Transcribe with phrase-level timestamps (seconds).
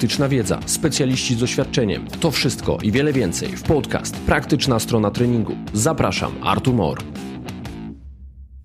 [0.00, 2.06] praktyczna wiedza, specjaliści z doświadczeniem.
[2.20, 5.56] To wszystko i wiele więcej w podcast Praktyczna strona treningu.
[5.72, 6.98] Zapraszam, Artur Mor.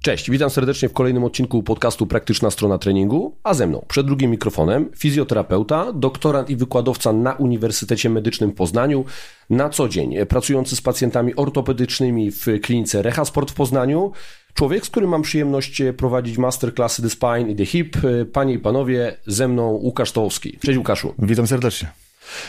[0.03, 4.31] Cześć, witam serdecznie w kolejnym odcinku podcastu Praktyczna strona treningu, a ze mną przed drugim
[4.31, 9.05] mikrofonem fizjoterapeuta, doktorant i wykładowca na Uniwersytecie Medycznym w Poznaniu,
[9.49, 14.11] na co dzień pracujący z pacjentami ortopedycznymi w klinice Rehasport w Poznaniu,
[14.55, 17.97] człowiek, z którym mam przyjemność prowadzić masterclassy The Spine i The Hip.
[18.33, 20.57] Panie i panowie, ze mną Łukasz Tołowski.
[20.59, 21.13] Cześć Łukaszu.
[21.19, 22.04] Witam serdecznie.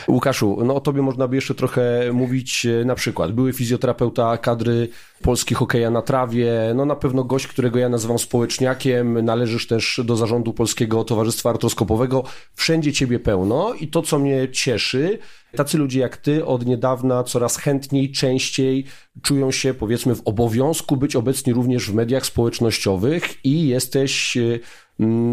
[0.08, 3.32] Łukaszu, no o tobie można by jeszcze trochę mówić, na przykład.
[3.32, 4.88] Były fizjoterapeuta kadry
[5.22, 10.16] polski hokeja na trawie, no na pewno gość, którego ja nazywam społeczniakiem, należysz też do
[10.16, 13.74] zarządu Polskiego Towarzystwa Artroskopowego, wszędzie ciebie pełno.
[13.74, 15.18] I to, co mnie cieszy,
[15.56, 18.84] tacy ludzie jak ty od niedawna coraz chętniej, częściej
[19.22, 24.60] czują się powiedzmy w obowiązku być obecni również w mediach społecznościowych i jesteś mm,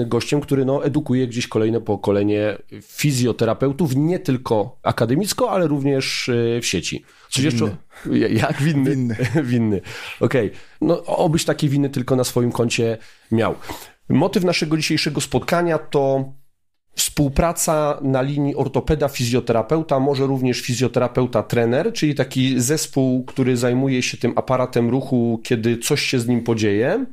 [0.05, 6.65] gościem, który no, edukuje gdzieś kolejne pokolenie fizjoterapeutów, nie tylko akademicko, ale również e, w
[6.65, 7.03] sieci.
[7.29, 7.77] Coś jeszcze?
[8.29, 8.91] Jak winny?
[8.91, 9.15] Winny.
[9.51, 9.81] winny.
[10.19, 10.47] Okej.
[10.47, 10.59] Okay.
[10.81, 12.97] No, obyś takie winy tylko na swoim koncie
[13.31, 13.55] miał.
[14.09, 16.33] Motyw naszego dzisiejszego spotkania to
[16.95, 24.89] Współpraca na linii ortopeda-fizjoterapeuta, może również fizjoterapeuta-trener, czyli taki zespół, który zajmuje się tym aparatem
[24.89, 27.05] ruchu, kiedy coś się z nim podzieje.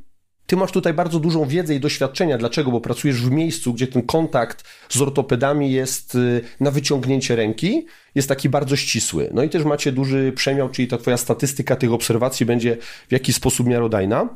[0.51, 2.39] Ty masz tutaj bardzo dużą wiedzę i doświadczenia.
[2.39, 2.70] Dlaczego?
[2.70, 8.29] Bo pracujesz w miejscu, gdzie ten kontakt z ortopedami jest y, na wyciągnięcie ręki, jest
[8.29, 9.31] taki bardzo ścisły.
[9.34, 12.77] No i też macie duży przemiał, czyli ta twoja statystyka tych obserwacji będzie
[13.09, 14.34] w jakiś sposób miarodajna.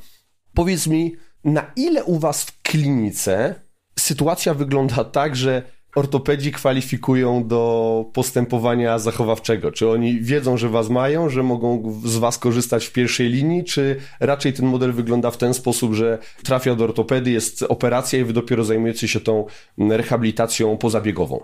[0.55, 3.55] Powiedz mi, na ile u was w klinice
[3.99, 5.63] sytuacja wygląda tak, że
[5.95, 9.73] ortopedzi kwalifikują do postępowania zachowawczego?
[9.73, 13.97] Czy oni wiedzą, że was mają, że mogą z was korzystać w pierwszej linii, czy
[14.21, 18.33] raczej ten model wygląda w ten sposób, że trafia do ortopedy, jest operacja i wy
[18.33, 19.47] dopiero zajmujecie się tą
[19.79, 21.41] rehabilitacją pozabiegową?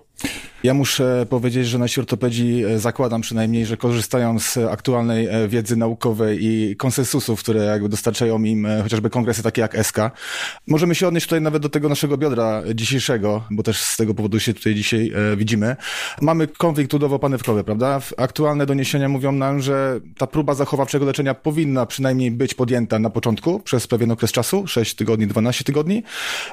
[0.63, 5.77] Ja muszę powiedzieć, że nasi ortopedzi e, zakładam przynajmniej, że korzystają z aktualnej e, wiedzy
[5.77, 9.97] naukowej i konsensusów, które jakby dostarczają im e, chociażby kongresy takie jak SK.
[10.67, 14.40] Możemy się odnieść tutaj nawet do tego naszego biodra dzisiejszego, bo też z tego powodu
[14.41, 15.77] się tutaj dzisiaj widzimy.
[16.21, 18.01] Mamy konflikt udowo-panewkowy, prawda?
[18.17, 23.61] Aktualne doniesienia mówią nam, że ta próba zachowawczego leczenia powinna przynajmniej być podjęta na początku
[23.61, 26.03] przez pewien okres czasu, 6 tygodni, 12 tygodni.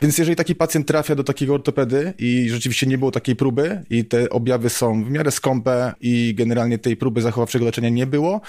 [0.02, 4.06] Więc jeżeli taki pacjent trafia do takiego ortopedy i rzeczywiście nie było takiej próby i
[4.06, 8.42] te objawy są w miarę skąpe i generalnie tej próby zachowawczego leczenia nie było,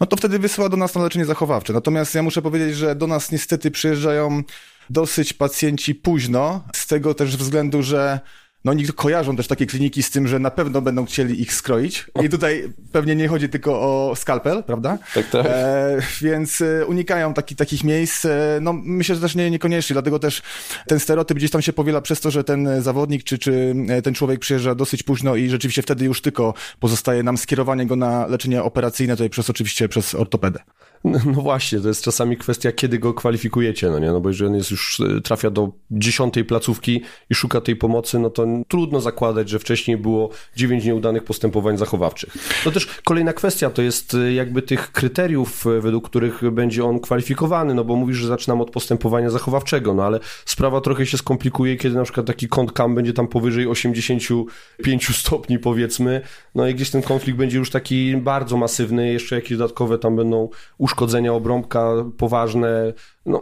[0.00, 1.72] no to wtedy wysyła do nas na leczenie zachowawcze.
[1.72, 4.42] Natomiast ja muszę powiedzieć, że do nas niestety przyjeżdżają
[4.90, 8.20] dosyć pacjenci późno, z tego też względu, że
[8.66, 12.06] no oni kojarzą też takie kliniki z tym, że na pewno będą chcieli ich skroić.
[12.24, 14.98] I tutaj pewnie nie chodzi tylko o skalpel, prawda?
[15.14, 15.46] Tak, tak.
[15.46, 18.24] E, więc e, unikają taki, takich miejsc.
[18.24, 20.42] E, no myślę, że też nie, niekoniecznie, dlatego też
[20.88, 24.14] ten stereotyp gdzieś tam się powiela przez to, że ten zawodnik czy, czy e, ten
[24.14, 28.62] człowiek przyjeżdża dosyć późno i rzeczywiście wtedy już tylko pozostaje nam skierowanie go na leczenie
[28.62, 30.60] operacyjne, tutaj przez oczywiście przez ortopedę.
[31.04, 34.06] No, no właśnie, to jest czasami kwestia, kiedy go kwalifikujecie, no nie?
[34.06, 38.18] No bo jeżeli on jest już, e, trafia do dziesiątej placówki i szuka tej pomocy,
[38.18, 42.36] no to trudno zakładać, że wcześniej było dziewięć nieudanych postępowań zachowawczych.
[42.66, 47.00] No też kolejna kwestia to jest e, jakby tych kryteriów, e, według których będzie on
[47.00, 51.76] kwalifikowany, no bo mówisz, że zaczynam od postępowania zachowawczego, no ale sprawa trochę się skomplikuje,
[51.76, 56.20] kiedy na przykład taki kąt KAM będzie tam powyżej 85 stopni powiedzmy,
[56.54, 60.48] no i gdzieś ten konflikt będzie już taki bardzo masywny, jeszcze jakieś dodatkowe tam będą
[60.86, 62.92] uszkodzenia obrąbka poważne,
[63.26, 63.40] no,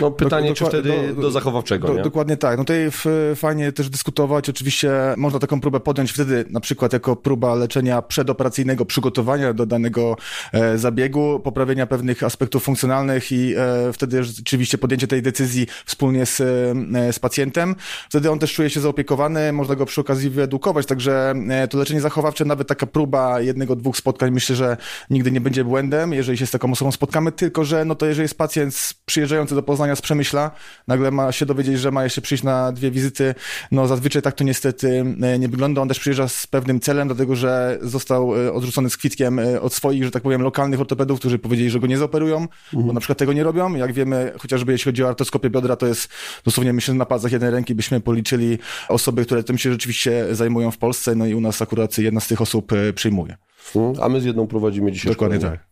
[0.00, 2.58] no pytanie, do, czy wtedy do, do zachowawczego, do, Dokładnie tak.
[2.58, 2.90] No tutaj
[3.36, 4.48] fajnie też dyskutować.
[4.48, 10.16] Oczywiście można taką próbę podjąć wtedy na przykład jako próba leczenia przedoperacyjnego, przygotowania do danego
[10.52, 16.40] e, zabiegu, poprawienia pewnych aspektów funkcjonalnych i e, wtedy rzeczywiście podjęcie tej decyzji wspólnie z,
[16.40, 17.74] e, z pacjentem.
[18.08, 22.00] Wtedy on też czuje się zaopiekowany, można go przy okazji wyedukować, także e, to leczenie
[22.00, 24.76] zachowawcze, nawet taka próba jednego, dwóch spotkań, myślę, że
[25.10, 28.22] nigdy nie będzie błędem, jeżeli się z taką osobą spotkamy, tylko że no to jeżeli
[28.22, 30.50] jest pacjent przyjeżdżający do Poznania z Przemyśla,
[30.88, 33.34] nagle ma się dowiedzieć, że ma jeszcze przyjść na dwie wizyty.
[33.70, 35.82] No zazwyczaj tak to niestety e, nie wygląda.
[35.82, 39.74] On też przyjeżdża z pewnym celem, dlatego że został e, odrzucony z kwitkiem e, od
[39.74, 42.86] swoich, że tak powiem, lokalnych ortopedów, którzy powiedzieli, że go nie zaoperują, mhm.
[42.86, 43.74] bo na przykład tego nie robią.
[43.74, 46.08] Jak wiemy, chociażby jeśli chodzi o artroskopię biodra, to jest
[46.44, 48.58] dosłownie myślę na palcach jednej ręki byśmy policzyli
[48.88, 52.28] osoby, które tym się rzeczywiście zajmują w Polsce, no i u nas akurat jedna z
[52.28, 53.36] tych osób przyjmuje.
[53.76, 54.04] Mhm.
[54.04, 55.58] A my z jedną prowadzimy dzisiaj Dokładnie szkolenie.
[55.58, 55.71] tak.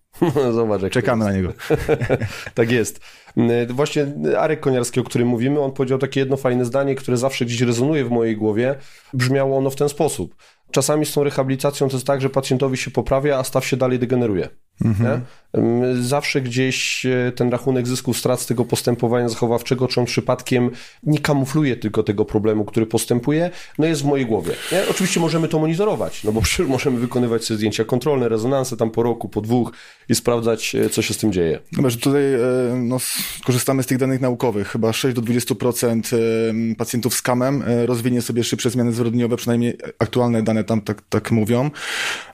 [0.53, 1.53] Zobacz, jak Czekamy na niego.
[2.55, 3.01] tak jest.
[3.69, 4.07] Właśnie
[4.39, 8.05] Arek Koniarski, o którym mówimy, on powiedział takie jedno fajne zdanie, które zawsze gdzieś rezonuje
[8.05, 8.75] w mojej głowie.
[9.15, 10.35] Brzmiało ono w ten sposób.
[10.71, 13.99] Czasami z tą rehabilitacją to jest tak, że pacjentowi się poprawia, a staw się dalej
[13.99, 14.49] degeneruje.
[14.85, 15.21] Mhm.
[16.01, 20.71] Zawsze gdzieś e, ten rachunek zysków strat z tego postępowania zachowawczego, czy on przypadkiem
[21.03, 24.53] nie kamufluje tylko tego problemu, który postępuje, no jest w mojej głowie.
[24.73, 24.83] Nie?
[24.91, 29.03] Oczywiście możemy to monitorować, no bo przecież możemy wykonywać sobie zdjęcia kontrolne, rezonanse tam po
[29.03, 29.73] roku, po dwóch
[30.09, 31.59] i sprawdzać, e, co się z tym dzieje.
[31.77, 32.39] Chyba, że tutaj e,
[32.77, 32.99] no,
[33.45, 34.69] korzystamy z tych danych naukowych.
[34.69, 40.65] Chyba 6 do 20% pacjentów z kamem rozwinie sobie szybsze zmiany zwrotniowe, przynajmniej aktualne dane
[40.65, 41.71] tam tak, tak mówią,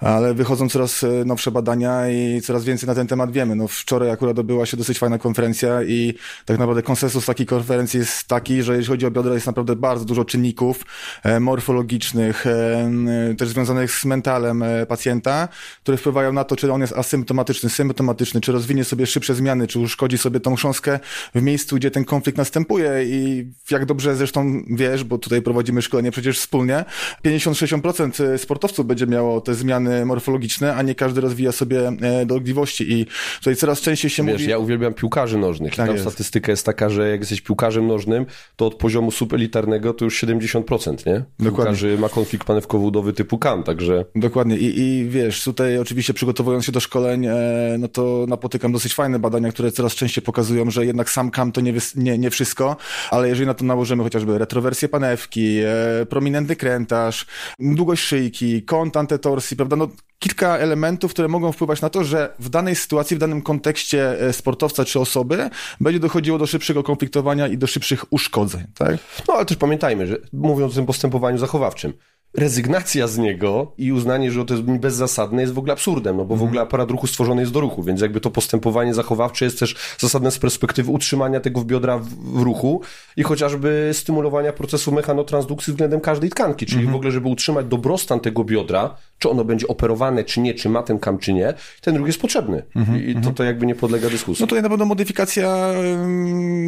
[0.00, 3.56] ale wychodzą coraz nowsze badania i coraz więcej na ten temat wiemy.
[3.56, 8.24] No wczoraj akurat odbyła się dosyć fajna konferencja i tak naprawdę konsensus takiej konferencji jest
[8.24, 10.82] taki, że jeśli chodzi o biodra jest naprawdę bardzo dużo czynników
[11.22, 15.48] e, morfologicznych, e, też związanych z mentalem e, pacjenta,
[15.82, 19.78] które wpływają na to, czy on jest asymptomatyczny, symptomatyczny, czy rozwinie sobie szybsze zmiany, czy
[19.78, 21.00] uszkodzi sobie tą chrząstkę
[21.34, 26.10] w miejscu, gdzie ten konflikt następuje i jak dobrze zresztą wiesz, bo tutaj prowadzimy szkolenie
[26.10, 26.84] przecież wspólnie,
[27.24, 31.92] 50-60% sportowców będzie miało te zmiany morfologiczne, a nie każdy rozwija sobie
[32.24, 33.06] dolegliwości i
[33.38, 34.50] tutaj coraz częściej się Wiesz, mówi...
[34.50, 35.76] ja uwielbiam piłkarzy nożnych.
[35.76, 36.08] Tak tam jest.
[36.08, 38.26] statystyka jest taka, że jak jesteś piłkarzem nożnym,
[38.56, 41.12] to od poziomu subelitarnego to już 70%, nie?
[41.14, 41.24] Dokładnie.
[41.38, 44.04] Piłkarzy ma konflikt panewkowo-udowy typu KAM, także...
[44.14, 47.32] Dokładnie I, i wiesz, tutaj oczywiście przygotowując się do szkoleń, e,
[47.78, 51.60] no to napotykam dosyć fajne badania, które coraz częściej pokazują, że jednak sam KAM to
[51.60, 52.76] nie, nie, nie wszystko,
[53.10, 57.26] ale jeżeli na to nałożymy chociażby retrowersję panewki, e, prominentny krętaż,
[57.58, 62.48] długość szyjki, kąt antetorsji, prawda, no kilka elementów, które mogą wpływać na to, że w
[62.48, 67.58] danej sytuacji, w danym kontekście e, sportowca czy osoby będzie dochodziło do szybszego konfliktowania i
[67.58, 68.64] do szybszych uszkodzeń.
[68.74, 68.96] Tak?
[69.28, 71.92] No ale też pamiętajmy, że mówiąc o tym postępowaniu zachowawczym,
[72.36, 76.36] rezygnacja z niego i uznanie, że to jest bezzasadne jest w ogóle absurdem, no bo
[76.36, 79.76] w ogóle aparat ruchu stworzony jest do ruchu, więc jakby to postępowanie zachowawcze jest też
[79.98, 82.80] zasadne z perspektywy utrzymania tego w biodra w, w ruchu
[83.16, 86.92] i chociażby stymulowania procesu mechanotransdukcji względem każdej tkanki, czyli mhm.
[86.92, 90.82] w ogóle, żeby utrzymać dobrostan tego biodra, czy ono będzie operowane, czy nie, czy ma
[90.82, 93.04] ten kam, czy nie, ten ruch jest potrzebny mhm.
[93.06, 93.34] i to, mhm.
[93.34, 94.42] to jakby nie podlega dyskusji.
[94.42, 95.72] No tutaj na pewno modyfikacja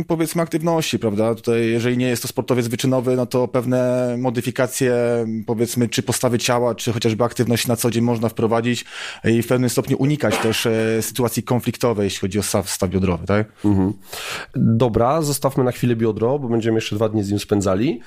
[0.07, 1.35] powiedzmy aktywności, prawda?
[1.35, 4.95] Tutaj jeżeli nie jest to sportowiec wyczynowy, no to pewne modyfikacje
[5.47, 5.58] powiedzmy,
[5.91, 8.85] czy postawy ciała, czy chociażby aktywność na co dzień można wprowadzić
[9.25, 13.27] i w pewnym stopniu unikać też e, sytuacji konfliktowej, jeśli chodzi o staw, staw biodrowy,
[13.27, 13.53] tak?
[13.65, 13.93] Mhm.
[14.57, 18.01] Dobra, zostawmy na chwilę biodro, bo będziemy jeszcze dwa dni z nim spędzali.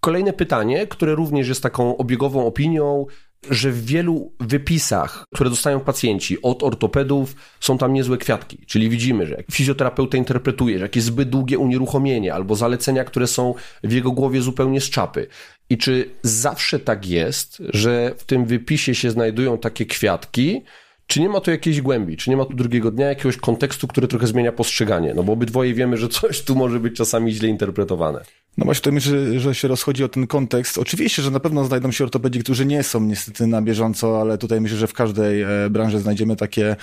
[0.00, 3.06] Kolejne pytanie, które również jest taką obiegową opinią,
[3.50, 8.58] że w wielu wypisach, które dostają pacjenci od ortopedów, są tam niezłe kwiatki.
[8.66, 13.54] Czyli widzimy, że fizjoterapeuta interpretuje, że jakieś zbyt długie unieruchomienie albo zalecenia, które są
[13.84, 15.26] w jego głowie zupełnie z czapy.
[15.70, 20.62] I czy zawsze tak jest, że w tym wypisie się znajdują takie kwiatki,
[21.08, 22.16] czy nie ma tu jakiejś głębi?
[22.16, 25.14] Czy nie ma tu drugiego dnia jakiegoś kontekstu, który trochę zmienia postrzeganie?
[25.14, 28.20] No bo obydwoje wiemy, że coś tu może być czasami źle interpretowane.
[28.58, 30.78] No właśnie, to myślę, że się rozchodzi o ten kontekst.
[30.78, 34.60] Oczywiście, że na pewno znajdą się ortopedzi, którzy nie są niestety na bieżąco, ale tutaj
[34.60, 36.76] myślę, że w każdej e, branży znajdziemy takie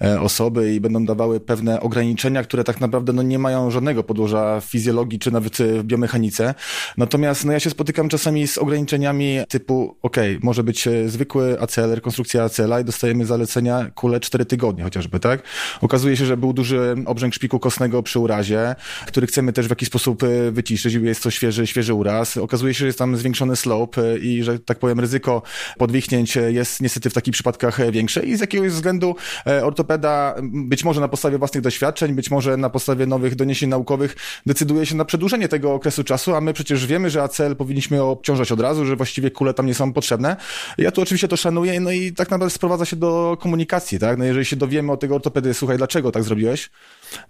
[0.00, 4.60] e, osoby i będą dawały pewne ograniczenia, które tak naprawdę no, nie mają żadnego podłoża
[4.60, 6.54] w fizjologii czy nawet w biomechanice.
[6.96, 11.94] Natomiast no, ja się spotykam czasami z ograniczeniami typu, ok, może być e, zwykły ACL,
[11.94, 15.42] rekonstrukcja ACL i dostajemy zalecenia kule 4 tygodnie chociażby, tak?
[15.80, 18.74] Okazuje się, że był duży obrzęk szpiku kostnego przy urazie,
[19.06, 20.94] który chcemy też w jakiś sposób wyciszyć.
[20.94, 22.36] Jest to świeży, świeży uraz.
[22.36, 25.42] Okazuje się, że jest tam zwiększony slope i że tak powiem ryzyko
[25.78, 29.16] podwichnięć jest niestety w takich przypadkach większe i z jakiegoś względu
[29.46, 34.16] e, ortopeda być może na podstawie własnych doświadczeń, być może na podstawie nowych doniesień naukowych
[34.46, 38.52] decyduje się na przedłużenie tego okresu czasu, a my przecież wiemy, że ACL powinniśmy obciążać
[38.52, 40.36] od razu, że właściwie kule tam nie są potrzebne.
[40.78, 43.61] Ja tu oczywiście to szanuję, no i tak naprawdę sprowadza się do komunikacji,
[43.98, 44.18] tak?
[44.18, 46.70] No jeżeli się dowiemy o tego ortopedy, słuchaj, dlaczego tak zrobiłeś?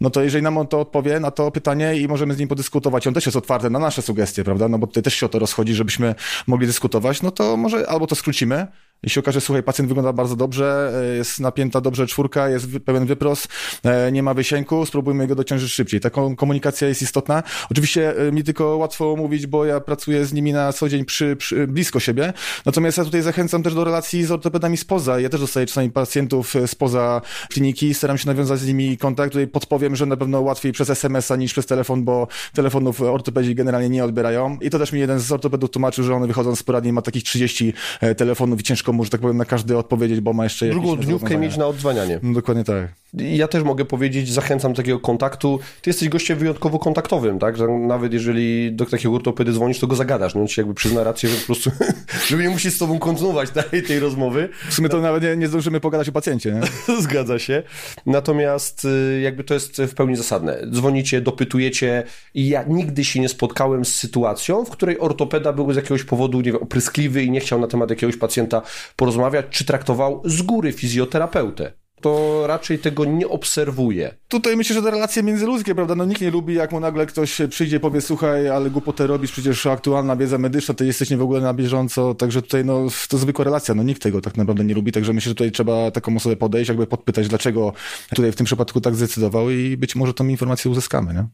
[0.01, 3.07] No to jeżeli nam on to odpowie na to pytanie i możemy z nim podyskutować,
[3.07, 5.39] on też jest otwarty na nasze sugestie, prawda, no bo tutaj też się o to
[5.39, 6.15] rozchodzi, żebyśmy
[6.47, 8.67] mogli dyskutować, no to może albo to skrócimy,
[9.03, 13.49] jeśli okaże, słuchaj, pacjent wygląda bardzo dobrze, e, jest napięta dobrze czwórka, jest pełen wyprost,
[13.85, 16.01] e, nie ma wysięku, spróbujmy go dociążyć szybciej.
[16.01, 17.43] Taką komunikacja jest istotna.
[17.71, 21.37] Oczywiście e, mi tylko łatwo mówić, bo ja pracuję z nimi na co dzień przy,
[21.37, 22.33] przy, blisko siebie.
[22.67, 25.21] Natomiast ja tutaj zachęcam też do relacji z ortopedami spoza.
[25.21, 29.33] Ja też dostaję czasami pacjentów spoza kliniki, staram się nawiązać z nimi kontakt.
[29.33, 33.89] Tutaj podpowiem, że na pewno łatwiej przez SMS-a niż przez telefon, bo telefonów ortopedzi generalnie
[33.89, 34.59] nie odbierają.
[34.61, 37.23] I to też mi jeden z ortopedów tłumaczył, że on wychodząc z poradni ma takich
[37.23, 37.73] 30
[38.17, 41.39] telefonów i ciężko mu, że tak powiem, na każdy odpowiedzieć, bo ma jeszcze Drugą dniówkę
[41.39, 42.21] mieć na odzwanianie.
[42.23, 43.03] No, dokładnie tak.
[43.15, 45.59] Ja też mogę powiedzieć, zachęcam do takiego kontaktu.
[45.83, 47.57] Ty jesteś gościem wyjątkowo kontaktowym, tak?
[47.57, 50.35] Że nawet jeżeli do takiego ortopedy dzwonisz, to go zagadasz.
[50.35, 51.71] No on ci jakby przyzna rację, że po prostu,
[52.29, 54.49] żeby nie musieć z tobą kontynuować dalej tej rozmowy.
[54.69, 56.61] W sumie to nawet nie, nie zdążymy pogadać o pacjencie, nie?
[57.03, 57.63] Zgadza się.
[58.07, 60.67] Natomiast y, jakby to jest w pełni zasadne.
[60.71, 62.05] Dzwonicie, dopytujecie
[62.35, 66.41] i ja nigdy się nie spotkałem z sytuacją, w której ortopeda był z jakiegoś powodu,
[66.41, 68.63] nie wiem, opryskliwy i nie chciał na temat jakiegoś pacjenta
[68.97, 71.82] porozmawiać, czy traktował z góry fizjoterapeutę.
[72.03, 74.15] To raczej tego nie obserwuje.
[74.29, 77.41] Tutaj myślę, że te relacje międzyludzkie, prawda, no nikt nie lubi, jak mu nagle ktoś
[77.51, 81.23] przyjdzie i powie, słuchaj, ale głupotę robisz, przecież aktualna wiedza medyczna, ty jesteś nie w
[81.23, 84.75] ogóle na bieżąco, także tutaj, no, to zwykła relacja, no nikt tego tak naprawdę nie
[84.75, 87.73] lubi, także myślę, że tutaj trzeba taką osobę podejść, jakby podpytać, dlaczego
[88.15, 91.27] tutaj w tym przypadku tak zdecydował i być może tą informację uzyskamy, nie?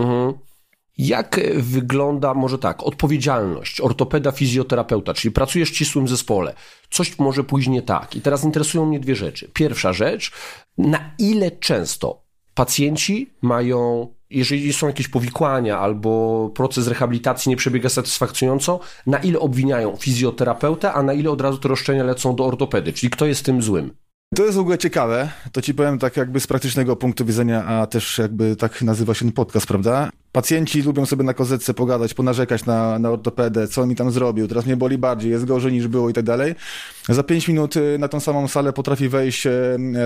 [0.00, 0.23] Mhm.
[0.98, 6.54] Jak wygląda, może tak, odpowiedzialność ortopeda, fizjoterapeuta, czyli pracujesz w ścisłym zespole,
[6.90, 8.16] coś może pójść nie tak.
[8.16, 9.50] I teraz interesują mnie dwie rzeczy.
[9.52, 10.32] Pierwsza rzecz,
[10.78, 12.24] na ile często
[12.54, 19.96] pacjenci mają, jeżeli są jakieś powikłania albo proces rehabilitacji nie przebiega satysfakcjonująco, na ile obwiniają
[19.96, 23.62] fizjoterapeutę, a na ile od razu te roszczenia lecą do ortopedy, czyli kto jest tym
[23.62, 23.90] złym?
[24.34, 25.30] To jest w ogóle ciekawe.
[25.52, 29.20] To ci powiem tak jakby z praktycznego punktu widzenia, a też jakby tak nazywa się
[29.20, 30.10] ten podcast, prawda?
[30.34, 34.66] Pacjenci lubią sobie na kozetce pogadać, ponarzekać na, na ortopedę, co mi tam zrobił, teraz
[34.66, 36.54] mnie boli bardziej, jest gorzej niż było i tak dalej.
[37.08, 39.50] Za pięć minut y, na tą samą salę potrafi wejść y,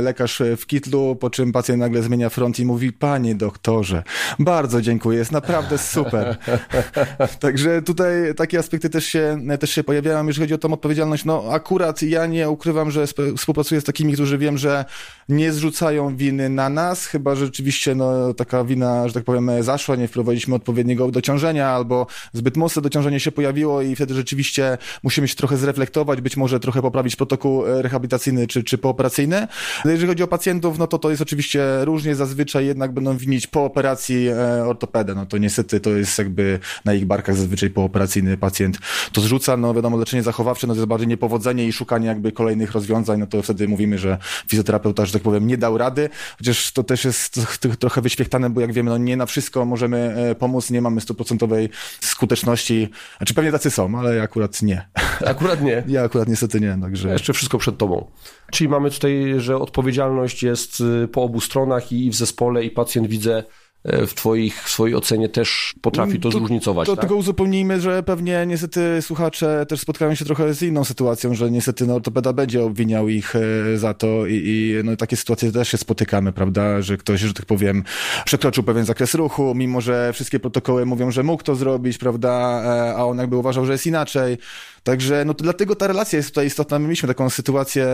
[0.03, 4.03] lekarz w kitlu, po czym pacjent nagle zmienia front i mówi, panie doktorze,
[4.39, 6.37] bardzo dziękuję, jest naprawdę super.
[7.41, 11.25] Także tutaj takie aspekty też się, też się pojawiają, jeżeli chodzi o tą odpowiedzialność.
[11.25, 13.07] No akurat ja nie ukrywam, że
[13.37, 14.85] współpracuję z takimi, którzy wiem, że
[15.29, 19.97] nie zrzucają winy na nas, chyba że rzeczywiście no, taka wina, że tak powiem, zaszła,
[19.97, 25.35] nie wprowadziliśmy odpowiedniego dociążenia albo zbyt mocne dociążenie się pojawiło i wtedy rzeczywiście musimy się
[25.35, 29.49] trochę zreflektować, być może trochę poprawić protokół e, rehabilitacyjny czy, czy pooperacyjny.
[29.85, 33.65] Jeżeli chodzi o pacjentów, no to to jest oczywiście różnie, zazwyczaj jednak będą winić po
[33.65, 38.79] operacji e, ortopedę, no to niestety to jest jakby na ich barkach zazwyczaj pooperacyjny pacjent
[39.13, 42.73] to zrzuca, no wiadomo, leczenie zachowawcze, no to jest bardziej niepowodzenie i szukanie jakby kolejnych
[42.73, 46.09] rozwiązań, no to wtedy mówimy, że fizjoterapeuta, że tak powiem, nie dał rady,
[46.39, 47.41] chociaż to też jest
[47.79, 50.08] trochę wyświechtane, bo jak wiemy, no nie na wszystko możemy
[50.39, 51.69] pomóc, nie mamy stuprocentowej
[52.01, 54.89] skuteczności, znaczy pewnie tacy są, ale akurat nie.
[55.27, 55.83] Akurat nie.
[55.87, 57.09] Ja akurat niestety nie, także...
[57.09, 58.11] Jeszcze wszystko przed tobą.
[58.51, 63.09] Czyli mamy tutaj, że odpowiedzialność jest y, po obu stronach i w zespole i pacjent
[63.09, 63.45] widzę E,
[63.85, 66.87] w twoich, w swojej ocenie też potrafi to, to zróżnicować.
[66.87, 67.01] To tak?
[67.01, 71.87] tylko uzupełnijmy, że pewnie niestety słuchacze też spotkają się trochę z inną sytuacją, że niestety
[71.87, 75.79] no, ortopeda będzie obwiniał ich e, za to i, i no, takie sytuacje też się
[75.79, 77.85] spotykamy, prawda, że ktoś, że tak powiem,
[78.25, 82.97] przekroczył pewien zakres ruchu, mimo że wszystkie protokoły mówią, że mógł to zrobić, prawda, e,
[82.97, 84.39] a on jakby uważał, że jest inaczej.
[84.83, 86.79] Także no to dlatego ta relacja jest tutaj istotna.
[86.79, 87.85] My mieliśmy taką sytuację,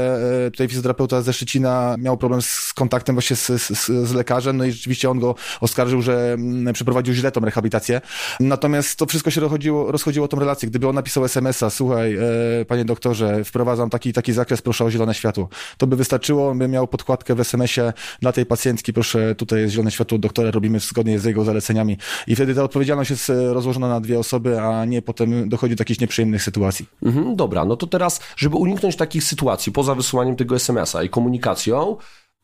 [0.46, 4.64] e, tutaj fizjoterapeuta ze Szczecina miał problem z kontaktem właśnie z, z, z lekarzem, no
[4.64, 5.34] i rzeczywiście on go
[5.74, 8.00] oskarżył, że mm, przeprowadził źle tą rehabilitację.
[8.40, 10.68] Natomiast to wszystko się rozchodziło, rozchodziło tą relację.
[10.68, 15.14] Gdyby on napisał SMS-a, słuchaj, e, panie doktorze, wprowadzam taki taki zakres, proszę o zielone
[15.14, 15.48] światło.
[15.78, 19.90] To by wystarczyło, by miał podkładkę w SMS-ie dla tej pacjentki, proszę, tutaj jest zielone
[19.90, 21.98] światło doktora, robimy zgodnie z jego zaleceniami.
[22.26, 25.80] I wtedy ta odpowiedzialność jest e, rozłożona na dwie osoby, a nie potem dochodzi do
[25.80, 26.86] jakichś nieprzyjemnych sytuacji.
[27.02, 31.96] Mhm, dobra, no to teraz, żeby uniknąć takich sytuacji, poza wysyłaniem tego SMS-a i komunikacją,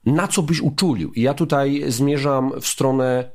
[0.07, 1.13] na co byś uczulił?
[1.13, 3.31] I ja tutaj zmierzam w stronę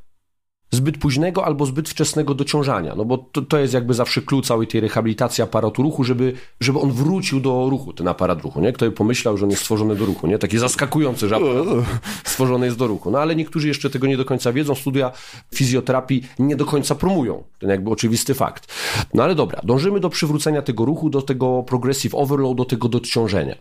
[0.72, 4.68] zbyt późnego albo zbyt wczesnego dociążania, no bo to, to jest jakby zawsze klucz całej
[4.68, 8.74] tej rehabilitacji aparatu ruchu, żeby, żeby on wrócił do ruchu, ten aparat ruchu, nie?
[8.74, 10.38] Kto by pomyślał, że on jest stworzony do ruchu, nie?
[10.38, 11.40] Taki zaskakujący, że
[12.24, 13.12] stworzony jest do ruchu.
[13.12, 15.12] No ale niektórzy jeszcze tego nie do końca wiedzą, studia
[15.54, 18.74] fizjoterapii nie do końca promują, ten jakby oczywisty fakt.
[19.14, 23.56] No ale dobra, dążymy do przywrócenia tego ruchu, do tego progressive overload, do tego dociążenia.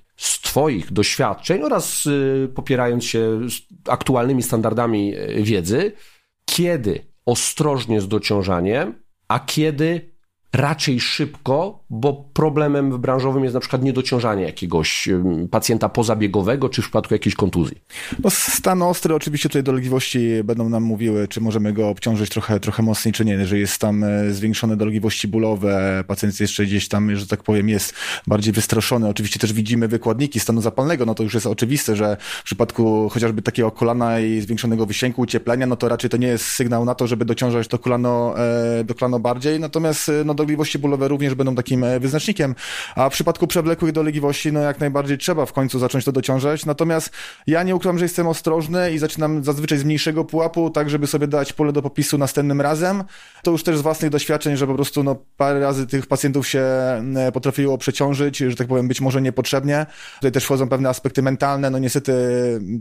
[0.54, 3.40] Z twoich doświadczeń oraz y, popierając się
[3.88, 5.92] aktualnymi standardami y, wiedzy,
[6.44, 8.94] kiedy ostrożnie z dociążaniem,
[9.28, 10.11] a kiedy
[10.52, 15.08] raczej szybko, bo problemem branżowym jest na przykład niedociążanie jakiegoś
[15.50, 17.78] pacjenta pozabiegowego, czy w przypadku jakiejś kontuzji.
[18.24, 22.82] No stan ostry, oczywiście tutaj dolegliwości będą nam mówiły, czy możemy go obciążyć trochę, trochę
[22.82, 23.32] mocniej, czy nie.
[23.32, 27.94] Jeżeli jest tam e, zwiększone dolegliwości bólowe, pacjent jeszcze gdzieś tam, że tak powiem, jest
[28.26, 29.08] bardziej wystraszony.
[29.08, 33.42] Oczywiście też widzimy wykładniki stanu zapalnego, no to już jest oczywiste, że w przypadku chociażby
[33.42, 37.06] takiego kolana i zwiększonego wysięgu, ucieplenia, no to raczej to nie jest sygnał na to,
[37.06, 39.60] żeby dociążać to kolano, e, do kolano bardziej.
[39.60, 42.54] Natomiast e, no, dolegliwości bólowe również będą takim e, wyznacznikiem,
[42.96, 47.10] a w przypadku przewlekłych dolegliwości, no jak najbardziej trzeba w końcu zacząć to dociążać, natomiast
[47.46, 51.26] ja nie ukrywam, że jestem ostrożny i zaczynam zazwyczaj z mniejszego pułapu, tak żeby sobie
[51.26, 53.04] dać pole do popisu następnym razem.
[53.42, 56.60] To już też z własnych doświadczeń, że po prostu no parę razy tych pacjentów się
[57.16, 59.86] e, potrafiło przeciążyć, że tak powiem, być może niepotrzebnie.
[60.14, 62.12] Tutaj też wchodzą pewne aspekty mentalne, no niestety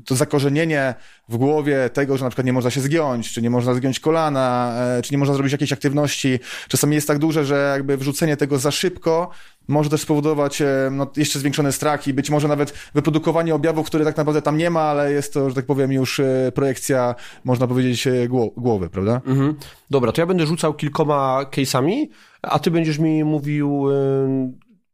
[0.05, 0.95] to zakorzenienie
[1.29, 4.75] w głowie tego, że na przykład nie można się zgiąć, czy nie można zgiąć kolana,
[4.98, 8.60] e, czy nie można zrobić jakiejś aktywności, czasami jest tak duże, że jakby wrzucenie tego
[8.60, 9.30] za szybko
[9.68, 14.06] może też spowodować e, no, jeszcze zwiększony strach i być może nawet wyprodukowanie objawów, które
[14.06, 17.68] tak naprawdę tam nie ma, ale jest to, że tak powiem, już e, projekcja, można
[17.68, 19.22] powiedzieć, e, głowy, prawda?
[19.25, 19.56] Mhm.
[19.90, 22.08] Dobra, to ja będę rzucał kilkoma case'ami,
[22.42, 23.86] a ty będziesz mi mówił,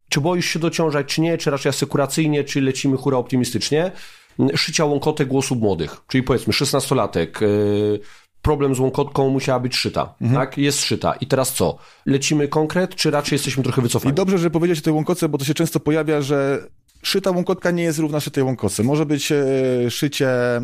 [0.08, 3.92] czy boisz się dociążać, czy nie, czy raczej asekuracyjnie, czy lecimy hura optymistycznie.
[4.54, 8.00] szycia łąkotek u osób młodych, czyli powiedzmy 16-latek, yy,
[8.42, 10.40] problem z łąkotką musiała być szyta, mhm.
[10.40, 10.58] tak?
[10.58, 11.12] Jest szyta.
[11.12, 11.76] I teraz co?
[12.06, 14.12] Lecimy konkret, czy raczej jesteśmy trochę wycofani?
[14.12, 16.66] I dobrze, że powiedziałeś o tej łąkotce, bo to się często pojawia, że
[17.02, 18.82] Szyta łąkotka nie jest równa szytej łąkotce.
[18.82, 19.44] Może być e,
[19.90, 20.62] szycie e,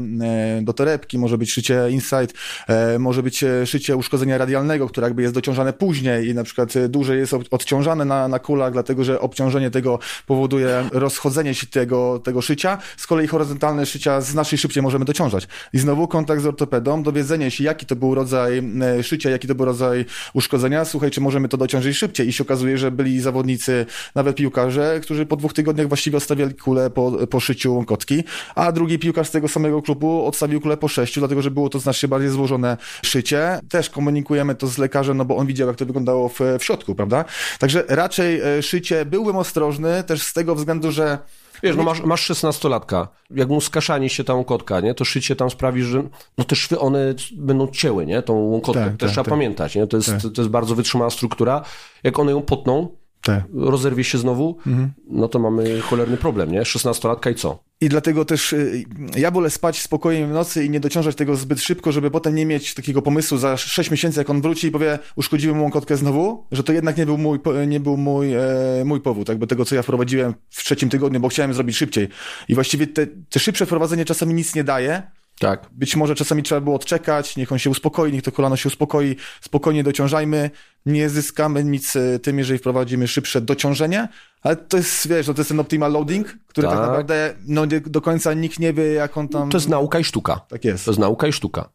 [0.62, 2.26] do torebki, może być szycie inside,
[2.68, 7.18] e, może być szycie uszkodzenia radialnego, które jakby jest dociążane później i na przykład dłużej
[7.18, 12.78] jest odciążane na, na kulach, dlatego że obciążenie tego powoduje rozchodzenie się tego, tego szycia.
[12.96, 15.48] Z kolei horyzontalne szycia znacznie szybciej możemy dociążać.
[15.72, 18.62] I znowu kontakt z ortopedą, dowiedzenie się, jaki to był rodzaj
[19.02, 20.84] szycia, jaki to był rodzaj uszkodzenia.
[20.84, 22.28] Słuchaj, czy możemy to dociążyć szybciej?
[22.28, 26.90] I się okazuje, że byli zawodnicy, nawet piłkarze, którzy po dwóch tygodniach właściwie odstawiali kulę
[26.90, 31.20] po, po szyciu łąkotki, a drugi piłkarz z tego samego klubu odstawił kulę po sześciu,
[31.20, 33.60] dlatego że było to znacznie bardziej złożone szycie.
[33.68, 36.94] Też komunikujemy to z lekarzem, no bo on widział, jak to wyglądało w, w środku,
[36.94, 37.24] prawda?
[37.58, 41.18] Także raczej e, szycie byłbym ostrożny, też z tego względu, że
[41.62, 45.50] Wiesz, no masz, masz 16-latka, jak mu skaszanie się ta łąkotka, nie, to szycie tam
[45.50, 46.02] sprawi, że
[46.38, 49.30] no te szwy, one będą cięły, nie, tą łąkotkę, tak, też tak, trzeba tak.
[49.30, 50.20] pamiętać, nie, to jest, tak.
[50.20, 51.62] to jest bardzo wytrzymała struktura,
[52.04, 52.88] jak one ją potną,
[53.22, 53.44] tak.
[53.54, 54.92] rozerwie się znowu, mhm.
[55.10, 56.62] no to mamy cholerny problem, nie?
[56.62, 57.66] 16-latka i co?
[57.80, 58.84] I dlatego też y,
[59.16, 62.46] ja wolę spać spokojnie w nocy i nie dociążać tego zbyt szybko, żeby potem nie
[62.46, 66.46] mieć takiego pomysłu za 6 miesięcy, jak on wróci i powie, uszkodziłem mu kotkę znowu,
[66.52, 68.42] że to jednak nie był mój, nie był mój, e,
[68.84, 72.08] mój powód, jakby tego, co ja wprowadziłem w trzecim tygodniu, bo chciałem zrobić szybciej.
[72.48, 75.02] I właściwie te, te szybsze wprowadzenie czasami nic nie daje,
[75.40, 75.66] tak.
[75.72, 79.16] Być może czasami trzeba było odczekać, niech on się uspokoi, niech to kolano się uspokoi,
[79.40, 80.50] spokojnie dociążajmy.
[80.86, 84.08] Nie zyskamy nic e, tym, jeżeli wprowadzimy szybsze dociążenie,
[84.42, 87.66] ale to jest, wiesz, no to jest ten optimal loading, który tak, tak naprawdę no,
[87.66, 89.50] do końca nikt nie wie, jak on tam...
[89.50, 90.40] To jest nauka i sztuka.
[90.48, 90.84] Tak jest.
[90.84, 91.68] To jest nauka i sztuka.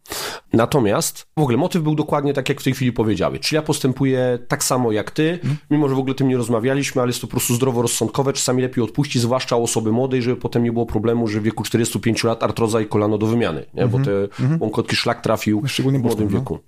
[0.54, 3.40] Natomiast w ogóle motyw był dokładnie tak, jak w tej chwili powiedziałeś.
[3.40, 5.58] Czyli ja postępuję tak samo jak ty, hmm.
[5.72, 8.34] mimo że w ogóle tym nie rozmawialiśmy, ale jest to po prostu zdroworozsądkowe.
[8.34, 12.24] Czasami lepiej odpuścić, zwłaszcza osoby młodej, żeby potem nie było problemu, że w wieku 45
[12.24, 13.88] lat artroza i kolano do wymiany, nie?
[13.88, 14.62] bo te hmm.
[14.62, 16.40] łąkotki szlak trafił Szczególnie w młodym no.
[16.40, 16.60] wieku.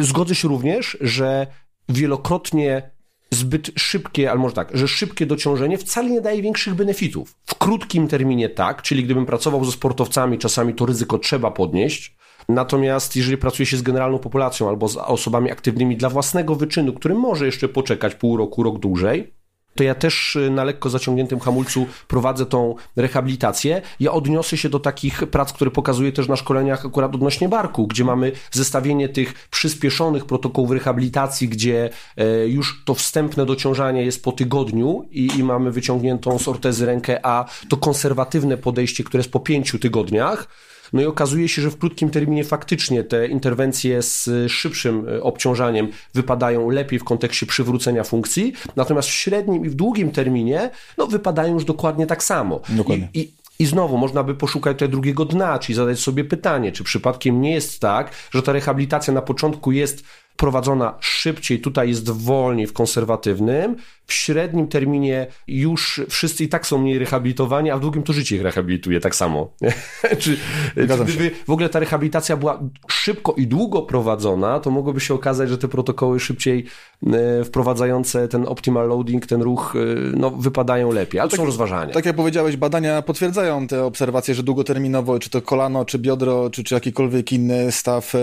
[0.00, 1.46] Zgodzę się również, że
[1.88, 2.90] wielokrotnie
[3.30, 7.34] zbyt szybkie, ale może tak, że szybkie dociążenie wcale nie daje większych benefitów.
[7.46, 12.16] W krótkim terminie tak, czyli gdybym pracował ze sportowcami, czasami to ryzyko trzeba podnieść.
[12.48, 17.14] Natomiast jeżeli pracuje się z generalną populacją albo z osobami aktywnymi dla własnego wyczynu, który
[17.14, 19.38] może jeszcze poczekać pół roku, rok dłużej,
[19.78, 23.82] to ja też y, na lekko zaciągniętym hamulcu prowadzę tą rehabilitację.
[24.00, 28.04] Ja odniosę się do takich prac, które pokazuję też na szkoleniach akurat odnośnie barku, gdzie
[28.04, 35.08] mamy zestawienie tych przyspieszonych protokołów rehabilitacji, gdzie e, już to wstępne dociążanie jest po tygodniu
[35.10, 39.78] i, i mamy wyciągniętą z ortezy rękę, a to konserwatywne podejście, które jest po pięciu
[39.78, 40.48] tygodniach,
[40.92, 45.88] no i okazuje się, że w krótkim terminie faktycznie te interwencje z szybszym e, obciążaniem
[46.14, 51.54] wypadają lepiej w kontekście przywrócenia funkcji, natomiast w średnim i w długim terminie no, wypadają
[51.54, 52.60] już dokładnie tak samo.
[52.68, 53.08] Dokładnie.
[53.14, 56.84] I, i i znowu można by poszukać tutaj drugiego dna, czyli zadać sobie pytanie, czy
[56.84, 60.04] przypadkiem nie jest tak, że ta rehabilitacja na początku jest
[60.38, 66.78] prowadzona szybciej, tutaj jest wolniej w konserwatywnym, w średnim terminie już wszyscy i tak są
[66.78, 69.52] mniej rehabilitowani, a w długim to życie ich rehabilituje tak samo.
[70.18, 70.36] czy,
[70.76, 75.58] gdyby w ogóle ta rehabilitacja była szybko i długo prowadzona, to mogłoby się okazać, że
[75.58, 76.64] te protokoły szybciej
[77.06, 79.78] e, wprowadzające ten optimal loading, ten ruch, e,
[80.16, 81.92] no, wypadają lepiej, ale tak, są rozważania.
[81.92, 86.64] Tak jak powiedziałeś, badania potwierdzają te obserwacje, że długoterminowo, czy to kolano, czy biodro, czy,
[86.64, 88.18] czy jakikolwiek inny staw e,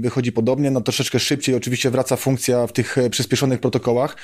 [0.00, 4.16] wychodzi podobnie, no troszeczkę szybciej oczywiście wraca funkcja w tych przyspieszonych protokołach.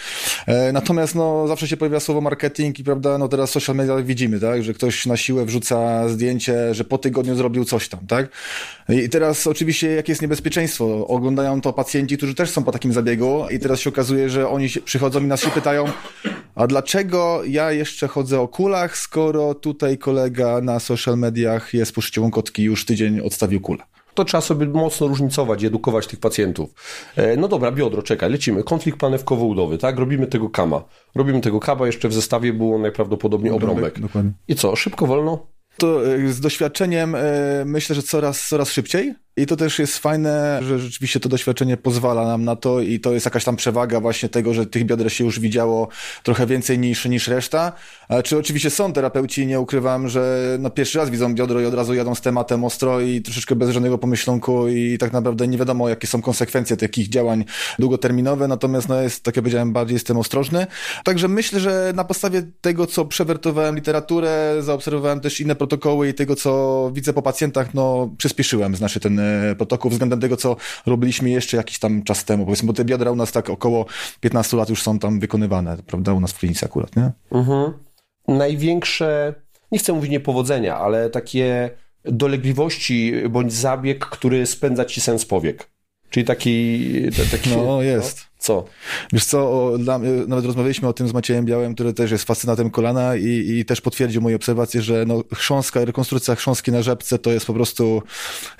[0.72, 4.62] Natomiast no, zawsze się pojawia słowo marketing i prawda, no teraz social media widzimy, tak,
[4.62, 8.28] że ktoś na siłę wrzuca zdjęcie, że po tygodniu zrobił coś tam, tak?
[8.88, 11.06] I teraz oczywiście jakie jest niebezpieczeństwo?
[11.06, 14.68] Oglądają to pacjenci, którzy też są po takim zabiegu i teraz się okazuje, że oni
[14.84, 15.84] przychodzą i nas się pytają,
[16.54, 22.00] a dlaczego ja jeszcze chodzę o kulach, skoro tutaj kolega na social mediach jest po
[22.00, 23.93] szyciu kotki już tydzień odstawił kulę?
[24.14, 26.70] To trzeba sobie mocno różnicować i edukować tych pacjentów.
[27.16, 28.62] E, no dobra, biodro, czekaj, lecimy.
[28.62, 29.98] Konflikt panewkowo-udowy, tak?
[29.98, 30.84] Robimy tego kama.
[31.14, 34.00] Robimy tego kaba, jeszcze w zestawie było najprawdopodobniej obrąbek.
[34.00, 34.32] Dokładnie.
[34.48, 35.46] I co, szybko, wolno?
[35.76, 37.20] To e, z doświadczeniem e,
[37.64, 39.14] myślę, że coraz, coraz szybciej.
[39.36, 43.12] I to też jest fajne, że rzeczywiście to doświadczenie pozwala nam na to i to
[43.12, 45.88] jest jakaś tam przewaga właśnie tego, że tych bioder się już widziało
[46.22, 47.72] trochę więcej niż, niż reszta.
[48.24, 51.94] Czy oczywiście są terapeuci, nie ukrywam, że no pierwszy raz widzą biodro i od razu
[51.94, 56.06] jadą z tematem ostro i troszeczkę bez żadnego pomyślunku i tak naprawdę nie wiadomo, jakie
[56.06, 57.44] są konsekwencje takich działań
[57.78, 60.66] długoterminowe, natomiast no jest, tak jak powiedziałem, bardziej jestem ostrożny.
[61.04, 66.36] Także myślę, że na podstawie tego, co przewertowałem literaturę, zaobserwowałem też inne protokoły i tego,
[66.36, 70.56] co widzę po pacjentach, no przyspieszyłem, znaczy ten E, protokół względem tego, co
[70.86, 72.44] robiliśmy jeszcze jakiś tam czas temu.
[72.44, 73.86] Powiedzmy, bo te biodra u nas tak około
[74.20, 77.12] 15 lat już są tam wykonywane, prawda, u nas w klinice akurat, nie?
[77.32, 77.72] Mhm.
[78.28, 79.34] Największe
[79.72, 81.70] nie chcę mówić niepowodzenia, ale takie
[82.04, 85.73] dolegliwości bądź zabieg, który spędza ci sens powiek.
[86.10, 86.90] Czyli taki...
[87.30, 88.16] taki no, jest.
[88.16, 88.64] No, co?
[89.12, 92.70] Wiesz co, o, dla, nawet rozmawialiśmy o tym z Maciejem Białym, który też jest fascynatem
[92.70, 97.32] kolana i, i też potwierdził moje obserwacje, że no, chrząska, rekonstrukcja chrząstki na rzepce to
[97.32, 98.02] jest po prostu,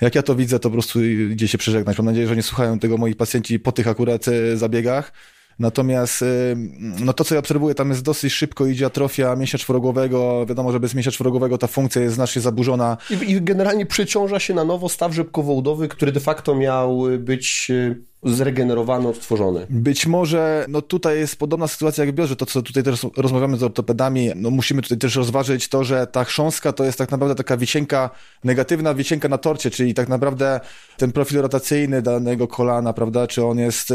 [0.01, 1.97] jak ja to widzę, to po prostu idzie się przeżegnać.
[1.97, 5.11] Mam nadzieję, że nie słuchają tego moi pacjenci po tych akurat e, zabiegach.
[5.59, 6.55] Natomiast y,
[6.99, 10.45] no to, co ja obserwuję, tam jest dosyć szybko idzie atrofia mięśnia czworogłowego.
[10.45, 12.97] Wiadomo, że bez mięśnia czworogłowego ta funkcja jest znacznie zaburzona.
[13.09, 18.03] I, i generalnie przeciąża się na nowo staw rzepkowo-udowy, który de facto miał być y,
[18.25, 19.67] zregenerowany, odtworzony.
[19.69, 23.63] Być może, no tutaj jest podobna sytuacja jak w to co tutaj też rozmawiamy z
[23.63, 27.57] ortopedami, no musimy tutaj też rozważyć to, że ta chrząstka to jest tak naprawdę taka
[27.57, 28.09] wisienka,
[28.43, 30.59] negatywna wisienka na torcie, czyli tak naprawdę
[30.97, 33.93] ten profil rotacyjny danego kolana, prawda, czy on jest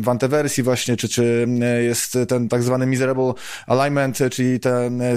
[0.00, 1.48] w antewersji właśnie, czy, czy
[1.82, 3.32] jest ten tak zwany miserable
[3.66, 4.70] alignment, czyli ta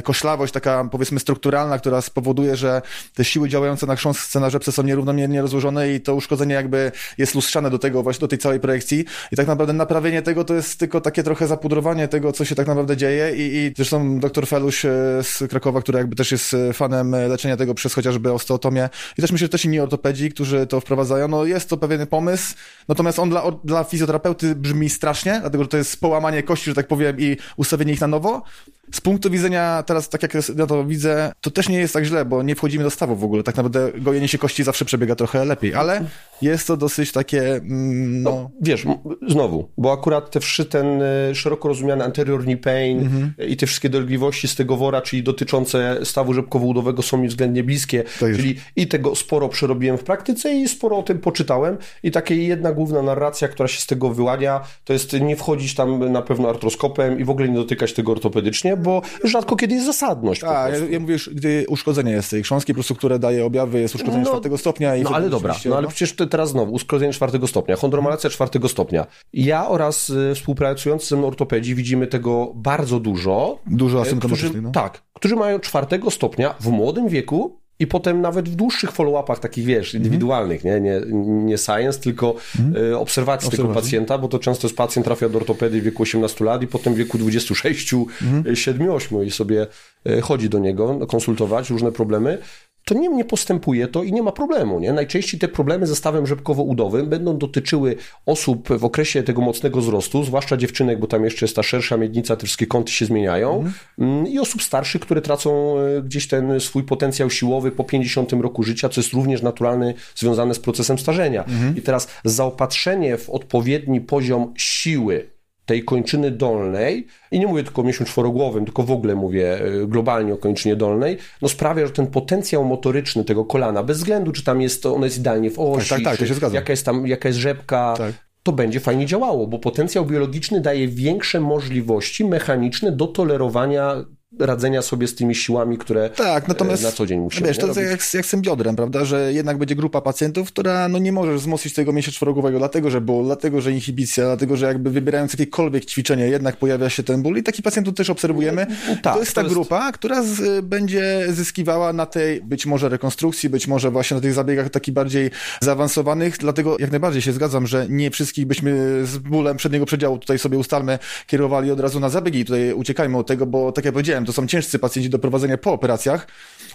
[0.04, 2.82] koszlawość taka powiedzmy strukturalna, która spowoduje, że
[3.14, 7.36] te siły działające na chrząstce na rzepce są nierównomiernie rozłożone i to uszkodzenie jakby jest
[7.36, 9.06] lustrzane do tego właśnie, do tej tej całej projekcji.
[9.32, 12.68] I tak naprawdę naprawienie tego to jest tylko takie trochę zapudrowanie tego, co się tak
[12.68, 13.36] naprawdę dzieje.
[13.36, 14.90] I, i zresztą dr Feluś e,
[15.24, 18.90] z Krakowa, który jakby też jest e, fanem leczenia tego przez chociażby osteotomię.
[19.18, 22.56] I też myślę, że też inni ortopedzi, którzy to wprowadzają, no jest to pewien pomysł,
[22.88, 26.88] natomiast on dla, dla fizjoterapeuty brzmi strasznie, dlatego, że to jest połamanie kości, że tak
[26.88, 28.44] powiem i ustawienie ich na nowo,
[28.92, 32.26] z punktu widzenia teraz, tak jak ja to widzę, to też nie jest tak źle,
[32.26, 33.44] bo nie wchodzimy do stawu w ogóle.
[33.44, 36.06] Tak naprawdę gojenie się kości zawsze przebiega trochę lepiej, ale
[36.42, 38.32] jest to dosyć takie, mm, no...
[38.32, 38.86] no wiesz,
[39.28, 43.34] znowu, bo akurat te wszy, ten e, szeroko rozumiany anterior knee pain mhm.
[43.48, 48.04] i te wszystkie dolegliwości z tego wora, czyli dotyczące stawu rzepkowo-udowego są mi względnie bliskie,
[48.04, 52.34] tak czyli i tego sporo przerobiłem w praktyce i sporo o tym poczytałem i taka
[52.34, 56.50] jedna główna narracja, która się z tego wyłania, to jest nie wchodzić tam na pewno
[56.50, 60.44] artroskopem i w ogóle nie dotykać tego ortopedycznie, bo rzadko kiedy jest zasadność.
[60.44, 63.96] A, ja, ja mówię gdy uszkodzenie jest tej chrząstki, po prostu, które daje objawy, jest
[63.96, 64.96] uszkodzenie no, czwartego stopnia.
[64.96, 65.90] I no ale dobra, no ale no.
[65.90, 69.08] przecież teraz znowu, uszkodzenie czwartego stopnia, chondromalacja czwartego stopnia.
[69.34, 73.60] Ja oraz y, współpracujący ze mną ortopedzi widzimy tego bardzo dużo.
[73.68, 74.72] Dużo asymptomatycznych, no.
[74.72, 79.66] Tak, którzy mają czwartego stopnia w młodym wieku i potem nawet w dłuższych follow-upach, takich
[79.66, 80.04] wiesz, mhm.
[80.04, 81.02] indywidualnych, nie, nie,
[81.46, 82.86] nie science, tylko mhm.
[82.92, 86.46] y, obserwacji tego pacjenta, bo to często jest pacjent trafia do ortopedy w wieku 18
[86.46, 88.56] lat i potem w wieku 26, mhm.
[88.56, 89.68] 7, 8 i sobie
[90.08, 92.38] y, chodzi do niego konsultować różne problemy
[92.86, 94.80] to nie, nie postępuje to i nie ma problemu.
[94.80, 94.94] Nie?
[94.94, 97.96] Najczęściej te problemy ze stawem rzepkowo-udowym będą dotyczyły
[98.26, 102.36] osób w okresie tego mocnego wzrostu, zwłaszcza dziewczynek, bo tam jeszcze jest ta szersza miednica,
[102.36, 103.64] te wszystkie kąty się zmieniają,
[104.00, 104.28] mhm.
[104.28, 108.90] i osób starszych, które tracą e, gdzieś ten swój potencjał siłowy po 50 roku życia,
[108.90, 111.44] co jest również naturalny, związane z procesem starzenia.
[111.44, 111.78] Mhm.
[111.78, 115.35] I teraz zaopatrzenie w odpowiedni poziom siły,
[115.66, 119.88] tej kończyny dolnej, i nie mówię tylko o mięśniu czworogłowym, tylko w ogóle mówię e,
[119.88, 124.44] globalnie o kończynie dolnej, no sprawia, że ten potencjał motoryczny tego kolana, bez względu czy
[124.44, 127.40] tam jest, ono jest idealnie w osi, tak, tak, tak, jaka jest tam, jaka jest
[127.40, 128.14] rzepka, tak.
[128.44, 134.06] to będzie fajnie działało, bo potencjał biologiczny daje większe możliwości mechaniczne do tolerowania
[134.40, 137.80] radzenia sobie z tymi siłami, które tak, natomiast, na co dzień musimy Wiesz, to jest
[137.80, 141.34] jak, jak z tym biodrem, prawda, że jednak będzie grupa pacjentów, która no nie może
[141.34, 145.86] wzmocnić tego mięśnia czworogłowego, dlatego, że ból, dlatego, że inhibicja, dlatego, że jakby wybierając jakiekolwiek
[145.86, 148.68] ćwiczenie, jednak pojawia się ten ból i takich pacjentów też obserwujemy.
[149.04, 149.56] Tak, to jest ta to jest...
[149.56, 154.34] grupa, która z, będzie zyskiwała na tej być może rekonstrukcji, być może właśnie na tych
[154.34, 159.58] zabiegach takich bardziej zaawansowanych, dlatego jak najbardziej się zgadzam, że nie wszystkich byśmy z bólem
[159.58, 163.46] przedniego przedziału tutaj sobie ustalmy, kierowali od razu na zabiegi i tutaj uciekajmy od tego,
[163.46, 166.28] bo tak jak powiedziałem, to są ciężcy pacjenci do prowadzenia po operacjach.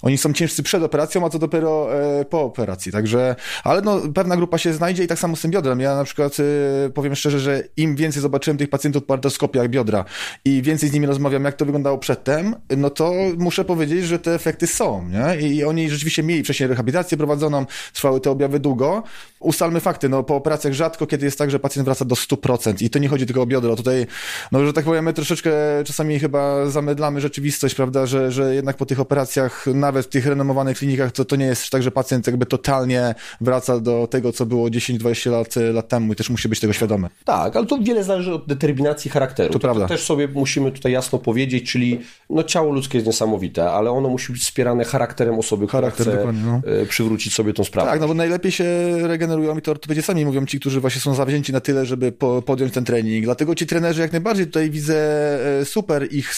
[0.02, 2.92] Oni są ciężcy przed operacją, a co dopiero e, po operacji.
[2.92, 5.80] Także, ale no, pewna grupa się znajdzie i tak samo z tym biodrem.
[5.80, 6.36] Ja na przykład
[6.86, 10.04] e, powiem szczerze, że im więcej zobaczyłem tych pacjentów po artroskopiach biodra
[10.44, 14.34] i więcej z nimi rozmawiam, jak to wyglądało przedtem, no to muszę powiedzieć, że te
[14.34, 15.48] efekty są, nie?
[15.48, 19.02] I oni rzeczywiście mieli wcześniej rehabilitację prowadzoną, trwały te objawy długo.
[19.40, 22.90] Ustalmy fakty, no po operacjach rzadko kiedy jest tak, że pacjent wraca do 100% i
[22.90, 23.76] to nie chodzi tylko o biodro.
[23.76, 24.06] Tutaj,
[24.52, 25.52] no że tak powiem, my troszeczkę
[25.84, 30.26] czasami chyba zamydlamy rzeczywiście rzeczywistość, prawda, że, że jednak po tych operacjach, nawet w tych
[30.26, 34.46] renomowanych klinikach, to, to nie jest tak, że pacjent jakby totalnie wraca do tego, co
[34.46, 37.08] było 10-20 lat, lat temu i też musi być tego świadomy.
[37.24, 39.48] Tak, ale to wiele zależy od determinacji charakteru.
[39.48, 39.82] To, to prawda.
[39.82, 42.00] To też sobie musimy tutaj jasno powiedzieć, czyli
[42.30, 46.32] no ciało ludzkie jest niesamowite, ale ono musi być wspierane charakterem osoby, Charakter, która chce
[46.32, 46.60] no.
[46.82, 47.90] E, przywrócić sobie tą sprawę.
[47.90, 48.64] Tak, no bo najlepiej się
[48.98, 52.42] regenerują i to ortopedzi sami mówią ci, którzy właśnie są zawzięci na tyle, żeby po,
[52.42, 53.24] podjąć ten trening.
[53.24, 54.96] Dlatego ci trenerzy jak najbardziej tutaj widzę
[55.60, 56.34] e, super ich,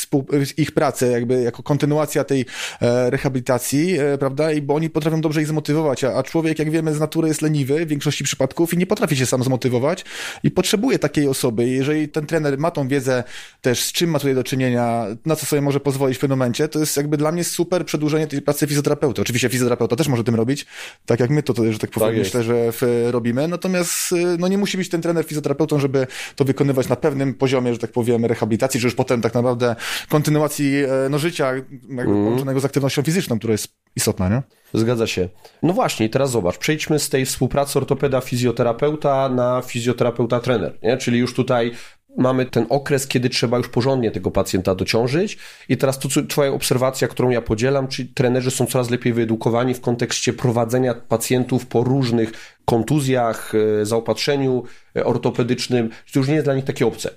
[0.57, 2.45] ich pracę współpracę, jakby jako kontynuacja tej
[2.81, 4.53] e, rehabilitacji, e, prawda?
[4.53, 7.43] I bo oni potrafią dobrze ich zmotywować, a, a człowiek, jak wiemy, z natury jest
[7.43, 10.05] leniwy w większości przypadków i nie potrafi się sam zmotywować
[10.43, 11.69] i potrzebuje takiej osoby.
[11.69, 13.25] Jeżeli ten trener ma tą wiedzę
[13.61, 16.69] też, z czym ma tutaj do czynienia, na co sobie może pozwolić w pewnym momencie,
[16.69, 19.23] to jest jakby dla mnie super przedłużenie tej pracy fizjoterapeuty.
[19.23, 20.67] Oczywiście fizjoterapeuta też może tym robić,
[21.07, 23.49] tak jak my to, to że tak powiem, tak myślę, że w, robimy.
[23.49, 27.73] Natomiast y, no nie musi być ten trener fizjoterapeutą, żeby to wykonywać na pewnym poziomie,
[27.73, 29.77] że tak powiem, rehabilitacji, czy już potem tak naprawdę
[30.09, 32.25] kontynuacji e, no, życia jakby mm.
[32.25, 34.43] połączonego z aktywnością fizyczną, która jest istotna, nie?
[34.75, 35.29] Zgadza się.
[35.63, 40.97] No właśnie, teraz zobacz, przejdźmy z tej współpracy ortopeda-fizjoterapeuta na fizjoterapeuta-trener, nie?
[40.97, 41.73] Czyli już tutaj
[42.17, 45.39] mamy ten okres, kiedy trzeba już porządnie tego pacjenta dociążyć.
[45.69, 49.81] I teraz to, twoja obserwacja, którą ja podzielam, czyli trenerzy są coraz lepiej wyedukowani w
[49.81, 52.33] kontekście prowadzenia pacjentów po różnych
[52.65, 54.63] kontuzjach, e, zaopatrzeniu
[54.97, 55.91] e, ortopedycznym.
[56.13, 57.11] To już nie jest dla nich takie obce.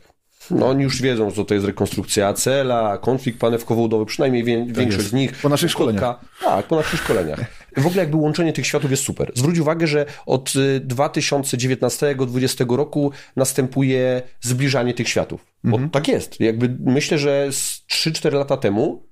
[0.52, 4.98] No oni już wiedzą, co to jest rekonstrukcja acela, konflikt panewkowo-udowy, przynajmniej wie, tak większość
[4.98, 5.10] jest.
[5.10, 5.42] z nich.
[5.42, 6.20] Po naszych szkoleniach.
[6.44, 7.40] Tak, po naszych szkoleniach.
[7.78, 9.32] W ogóle jakby łączenie tych światów jest super.
[9.36, 10.54] Zwróć uwagę, że od
[10.88, 15.46] 2019-2020 y, roku następuje zbliżanie tych światów.
[15.64, 15.90] Bo mhm.
[15.90, 16.40] tak jest.
[16.40, 19.06] Jakby myślę, że z 3-4 lata temu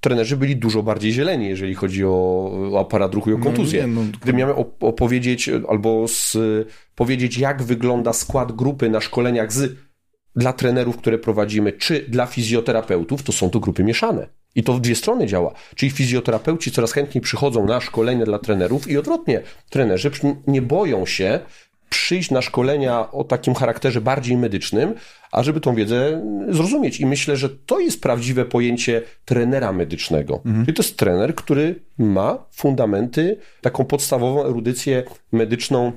[0.00, 3.86] trenerzy byli dużo bardziej zieleni, jeżeli chodzi o, o aparat ruchu i o kontuzję.
[3.86, 6.36] No, nie, no, Gdy miałem opowiedzieć albo z,
[6.94, 9.89] powiedzieć, jak wygląda skład grupy na szkoleniach z
[10.36, 14.26] dla trenerów, które prowadzimy, czy dla fizjoterapeutów, to są to grupy mieszane.
[14.54, 15.52] I to w dwie strony działa.
[15.74, 19.42] Czyli fizjoterapeuci coraz chętniej przychodzą na szkolenia dla trenerów i odwrotnie.
[19.70, 20.10] Trenerzy
[20.46, 21.40] nie boją się
[21.90, 24.94] przyjść na szkolenia o takim charakterze bardziej medycznym,
[25.32, 27.00] ażeby tą wiedzę zrozumieć.
[27.00, 30.40] I myślę, że to jest prawdziwe pojęcie trenera medycznego.
[30.44, 30.64] Mhm.
[30.64, 35.92] Czyli to jest trener, który ma fundamenty, taką podstawową erudycję medyczną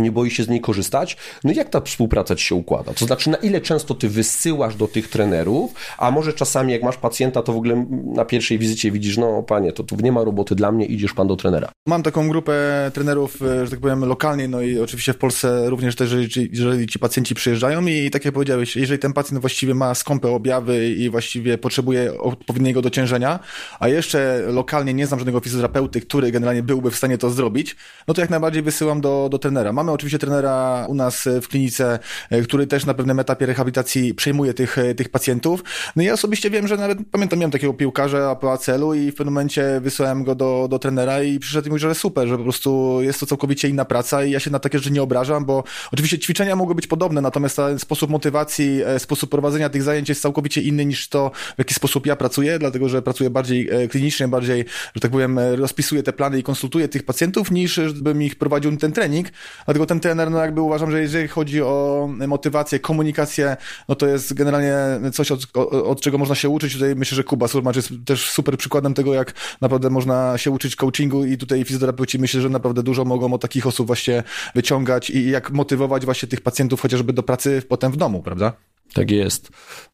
[0.00, 1.16] nie boi się z niej korzystać.
[1.44, 2.94] No jak ta współpraca ci się układa?
[2.94, 6.96] To znaczy, na ile często ty wysyłasz do tych trenerów, a może czasami jak masz
[6.96, 10.54] pacjenta, to w ogóle na pierwszej wizycie widzisz, no panie, to tu nie ma roboty
[10.54, 11.68] dla mnie, idziesz pan do trenera.
[11.86, 12.54] Mam taką grupę
[12.94, 16.86] trenerów, e, że tak powiem, lokalnie, no i oczywiście w Polsce również też, jeżeli, jeżeli
[16.86, 21.10] ci pacjenci przyjeżdżają i tak jak powiedziałeś, jeżeli ten pacjent właściwie ma skąpe objawy i
[21.10, 23.38] właściwie potrzebuje odpowiedniego dociężenia,
[23.80, 27.76] a jeszcze lokalnie nie znam żadnego fizjoterapeuty, który generalnie byłby w stanie to zrobić,
[28.08, 29.72] no to jak najbardziej wysyłam do, do trenera.
[29.72, 31.98] Mam Mamy oczywiście trenera u nas w klinice,
[32.30, 35.64] e, który też na pewnym etapie rehabilitacji przejmuje tych, e, tych pacjentów.
[35.96, 39.34] No ja osobiście wiem, że nawet pamiętam, miałem takiego piłkarza po ACL-u i w pewnym
[39.34, 42.98] momencie wysłałem go do, do trenera i przyszedł i mówił, że super, że po prostu
[43.02, 46.18] jest to całkowicie inna praca i ja się na takie rzeczy nie obrażam, bo oczywiście
[46.18, 50.62] ćwiczenia mogły być podobne, natomiast ten sposób motywacji, e, sposób prowadzenia tych zajęć jest całkowicie
[50.62, 55.00] inny niż to, w jaki sposób ja pracuję, dlatego że pracuję bardziej klinicznie, bardziej, że
[55.00, 59.28] tak powiem, rozpisuję te plany i konsultuję tych pacjentów, niż bym ich prowadził ten trening.
[59.74, 63.56] Dlatego ten trener, no jakby uważam, że jeżeli chodzi o motywację, komunikację,
[63.88, 64.74] no to jest generalnie
[65.12, 66.72] coś, od, od czego można się uczyć.
[66.72, 70.76] Tutaj myślę, że Kuba Surmacz jest też super przykładem tego, jak naprawdę można się uczyć
[70.76, 74.22] coachingu i tutaj fizjoterapeuci myślę, że naprawdę dużo mogą od takich osób właśnie
[74.54, 78.52] wyciągać i jak motywować właśnie tych pacjentów chociażby do pracy potem w domu, prawda?
[78.92, 79.50] Tak jest.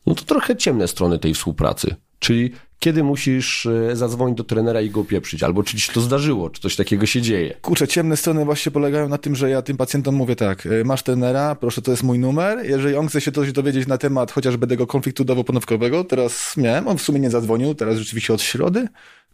[0.06, 1.94] No to trochę ciemne strony tej współpracy.
[2.20, 6.00] Czyli kiedy musisz e, zadzwonić do trenera i go pieprzyć, albo czy ci się to
[6.00, 7.54] zdarzyło, czy coś takiego się dzieje.
[7.62, 11.02] Kurczę, ciemne strony właśnie polegają na tym, że ja tym pacjentom mówię tak, e, masz
[11.02, 14.66] trenera, proszę, to jest mój numer, jeżeli on chce się coś dowiedzieć na temat chociażby
[14.66, 18.88] tego konfliktu dowo-ponowkowego, teraz miałem, on w sumie nie zadzwonił, teraz rzeczywiście od środy,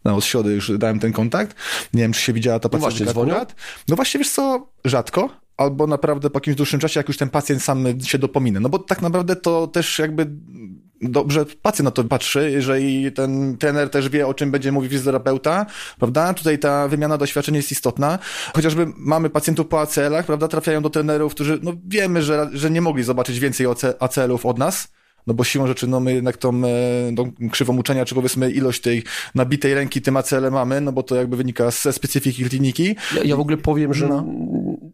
[0.05, 1.57] no, od środy już dałem ten kontakt.
[1.93, 3.05] Nie wiem, czy się widziała ta pacjentka.
[3.05, 3.45] No właśnie, dzwonią?
[3.87, 7.63] No właśnie, wiesz co, rzadko, albo naprawdę po jakimś dłuższym czasie, jak już ten pacjent
[7.63, 8.59] sam się dopomina.
[8.59, 10.27] No bo tak naprawdę to też jakby
[11.01, 15.65] dobrze pacjent na to patrzy, jeżeli ten trener też wie, o czym będzie mówił fizjoterapeuta,
[15.99, 16.33] prawda?
[16.33, 18.19] Tutaj ta wymiana doświadczeń jest istotna.
[18.55, 20.47] Chociażby mamy pacjentów po ACL-ach, prawda?
[20.47, 23.67] Trafiają do trenerów, którzy, no wiemy, że, że nie mogli zobaczyć więcej
[23.99, 24.87] ACL-ów od nas,
[25.27, 28.81] no bo siłą rzeczy, no my jednak tą, e, tą krzywą uczenia, czy powiedzmy ilość
[28.81, 29.03] tej
[29.35, 32.95] nabitej ręki tym ACL mamy, no bo to jakby wynika ze specyfiki kliniki.
[33.15, 34.25] Ja, ja w ogóle powiem, że, no.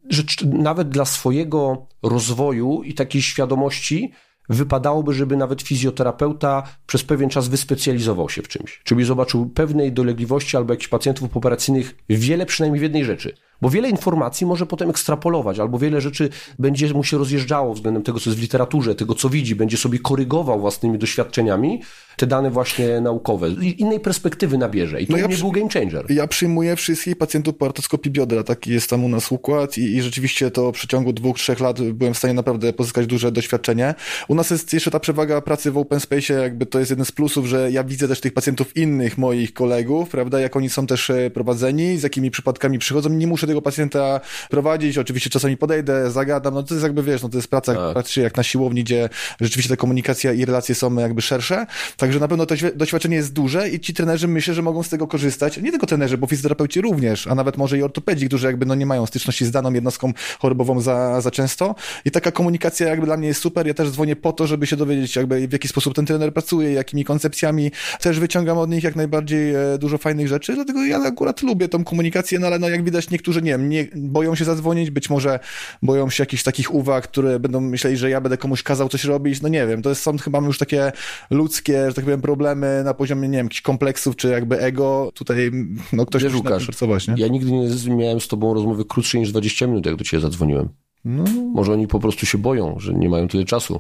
[0.10, 4.12] że nawet dla swojego rozwoju i takiej świadomości
[4.50, 8.82] wypadałoby, żeby nawet fizjoterapeuta przez pewien czas wyspecjalizował się w czymś.
[8.84, 13.36] Czyli zobaczył pewnej dolegliwości albo jakichś pacjentów operacyjnych wiele przynajmniej w jednej rzeczy.
[13.62, 16.30] Bo wiele informacji może potem ekstrapolować, albo wiele rzeczy
[16.60, 20.00] będzie mu się rozjeżdżało względem tego, co jest w literaturze, tego, co widzi, będzie sobie
[20.00, 21.82] korygował własnymi doświadczeniami
[22.18, 23.50] te dane właśnie naukowe.
[23.78, 26.06] Innej perspektywy nabierze i to no ja nie był game changer.
[26.12, 30.02] Ja przyjmuję wszystkich pacjentów po artoskopii biodra, taki jest tam u nas układ i, i
[30.02, 33.96] rzeczywiście to w przeciągu dwóch, trzech lat byłem w stanie naprawdę pozyskać duże doświadczenie.
[34.28, 37.12] U nas jest jeszcze ta przewaga pracy w open space, jakby to jest jeden z
[37.12, 41.10] plusów, że ja widzę też tych pacjentów innych moich kolegów, prawda, jak oni są też
[41.10, 46.54] e, prowadzeni, z jakimi przypadkami przychodzą, nie muszę tego pacjenta prowadzić, oczywiście czasami podejdę, zagadam,
[46.54, 47.94] no to jest jakby, wiesz, no to jest praca tak.
[47.94, 49.10] praktycznie jak na siłowni, gdzie
[49.42, 51.66] rzeczywiście ta komunikacja i relacje są jakby szersze.
[52.04, 55.08] Także na pewno to doświadczenie jest duże i ci trenerzy myślę, że mogą z tego
[55.08, 55.58] korzystać.
[55.58, 58.86] Nie tylko trenerzy, bo fizjoterapeuci również, a nawet może i ortopedzi, którzy jakby no nie
[58.86, 61.76] mają styczności z daną jednostką chorobową za, za często.
[62.06, 63.68] I taka komunikacja jakby dla mnie jest super.
[63.68, 66.74] Ja też dzwonię po to, żeby się dowiedzieć jakby w jaki sposób ten trener pracuje,
[66.74, 67.72] jakimi koncepcjami.
[68.02, 71.84] Też wyciągam od nich jak najbardziej e, dużo fajnych rzeczy, dlatego ja akurat lubię tą
[71.84, 75.40] komunikację, no ale no jak widać niektórzy nie wiem, nie, boją się zadzwonić, być może
[75.82, 79.42] boją się jakichś takich uwag, które będą myśleli, że ja będę komuś kazał coś robić.
[79.42, 80.92] No nie wiem, to jest, są chyba już takie
[81.30, 85.12] ludzkie, że tak powiem, problemy na poziomie, nie wiem, jakichś kompleksów, czy jakby ego.
[85.14, 85.52] Tutaj,
[85.94, 87.14] no ktoś musi Łukasz, pracować, nie?
[87.18, 90.70] Ja nigdy nie miałem z tobą rozmowy krótszej niż 20 minut, jak do ciebie zadzwoniłem.
[91.06, 91.24] No.
[91.54, 93.80] Może oni po prostu się boją, że nie mają tyle czasu.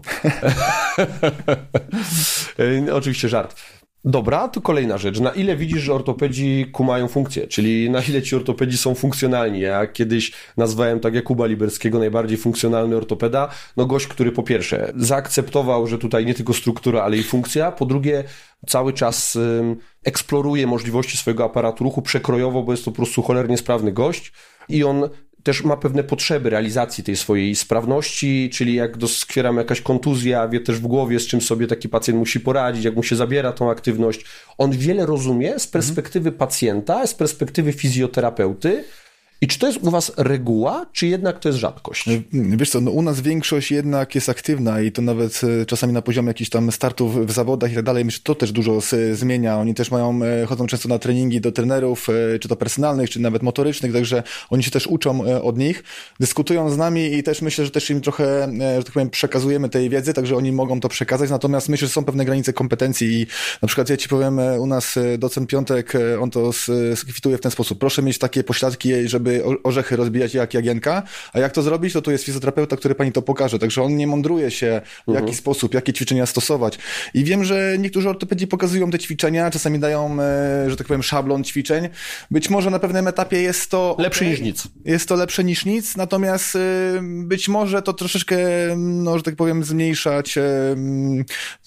[2.93, 3.55] Oczywiście żart.
[4.05, 5.19] Dobra, to kolejna rzecz.
[5.19, 7.47] Na ile widzisz, że ortopedzi kumają funkcję?
[7.47, 9.59] Czyli na ile ci ortopedzi są funkcjonalni?
[9.59, 13.49] Ja kiedyś nazwałem tak Jakuba Liberskiego najbardziej funkcjonalny ortopeda.
[13.77, 17.71] No gość, który po pierwsze zaakceptował, że tutaj nie tylko struktura, ale i funkcja.
[17.71, 18.23] Po drugie,
[18.67, 19.37] cały czas
[20.03, 24.31] eksploruje możliwości swojego aparatu ruchu przekrojowo, bo jest to po prostu cholernie sprawny gość.
[24.69, 25.09] I on
[25.43, 30.79] też ma pewne potrzeby realizacji tej swojej sprawności, czyli jak doskwieram jakaś kontuzja, wie też
[30.79, 34.25] w głowie, z czym sobie taki pacjent musi poradzić, jak mu się zabiera tą aktywność.
[34.57, 38.83] On wiele rozumie z perspektywy pacjenta, z perspektywy fizjoterapeuty,
[39.43, 42.05] i czy to jest u was reguła, czy jednak to jest rzadkość?
[42.33, 46.01] Wiesz co, no u nas większość jednak jest aktywna i to nawet e, czasami na
[46.01, 48.05] poziomie jakichś tam startów w zawodach i tak dalej.
[48.05, 48.79] Myślę, że to też dużo
[49.13, 49.57] zmienia.
[49.57, 53.19] Oni też mają, e, chodzą często na treningi do trenerów, e, czy to personalnych, czy
[53.19, 55.83] nawet motorycznych, także oni się też uczą od nich,
[56.19, 59.89] dyskutują z nami i też myślę, że też im trochę, że tak powiem, przekazujemy tej
[59.89, 61.29] wiedzy, także oni mogą to przekazać.
[61.29, 63.27] Natomiast myślę, że są pewne granice kompetencji i
[63.61, 66.51] na przykład ja ci powiem, u nas docent Piątek, on to
[66.95, 67.79] skwituje w ten sposób.
[67.79, 69.32] Proszę mieć takie pośladki, żeby
[69.63, 73.21] orzechy rozbijać jak jagienka, a jak to zrobić, to tu jest fizjoterapeuta, który pani to
[73.21, 75.37] pokaże, także on nie mądruje się, w jaki mhm.
[75.37, 76.77] sposób, jakie ćwiczenia stosować.
[77.13, 81.43] I wiem, że niektórzy ortopedzi pokazują te ćwiczenia, czasami dają, e, że tak powiem, szablon
[81.43, 81.89] ćwiczeń.
[82.31, 83.95] Być może na pewnym etapie jest to...
[83.99, 84.67] Lepsze niż nic.
[84.85, 86.59] Jest to lepsze niż nic, natomiast e,
[87.03, 88.37] być może to troszeczkę,
[88.77, 90.75] no, że tak powiem, zmniejszać e,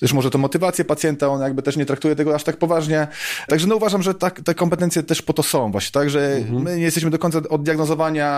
[0.00, 3.06] też może to motywację pacjenta, on jakby też nie traktuje tego aż tak poważnie.
[3.48, 6.62] Także no uważam, że tak, te kompetencje też po to są właśnie, tak, że mhm.
[6.62, 8.28] my nie jesteśmy do końca od diagnozowania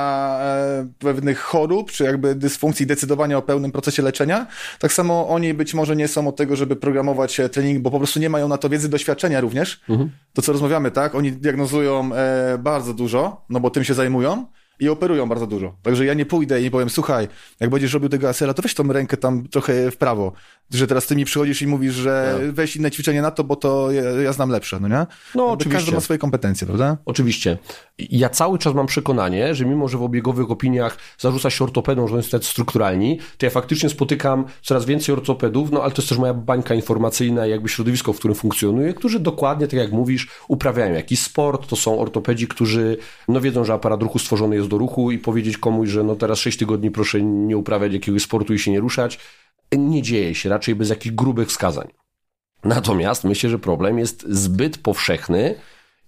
[0.40, 4.46] e, pewnych chorób, czy jakby dysfunkcji, decydowania o pełnym procesie leczenia.
[4.78, 7.98] Tak samo oni być może nie są od tego, żeby programować e, trening, bo po
[7.98, 9.81] prostu nie mają na to wiedzy, doświadczenia również.
[9.88, 10.11] Mhm.
[10.33, 11.14] To, co rozmawiamy, tak?
[11.14, 14.46] Oni diagnozują e, bardzo dużo, no bo tym się zajmują
[14.80, 15.74] i operują bardzo dużo.
[15.82, 17.28] Także ja nie pójdę i nie powiem, słuchaj,
[17.60, 20.32] jak będziesz robił tego asera, to weź tą rękę tam trochę w prawo.
[20.70, 22.52] Że teraz ty mi przychodzisz i mówisz, że no.
[22.52, 24.94] weź inne ćwiczenie na to, bo to ja, ja znam lepsze, no nie?
[24.94, 25.78] No Jakby oczywiście.
[25.78, 26.96] Każdy ma swoje kompetencje, prawda?
[27.04, 27.58] Oczywiście.
[27.98, 32.14] Ja cały czas mam przekonanie, że mimo, że w obiegowych opiniach zarzuca się ortopedom, że
[32.14, 36.18] oni są strukturalni, to ja faktycznie spotykam coraz więcej ortopedów, no ale to jest też
[36.18, 40.94] moja bańka informacyjna i jakby środowisko, w którym funkcjonuję, którzy dokładnie, tak jak mówisz, uprawiają
[40.94, 42.96] jakiś sport, to są ortopedzi, którzy
[43.28, 46.38] no wiedzą, że aparat ruchu stworzony jest do ruchu i powiedzieć komuś, że no teraz
[46.38, 49.18] 6 tygodni proszę nie uprawiać jakiegoś sportu i się nie ruszać,
[49.72, 51.88] nie dzieje się, raczej bez jakichś grubych wskazań.
[52.64, 55.54] Natomiast myślę, że problem jest zbyt powszechny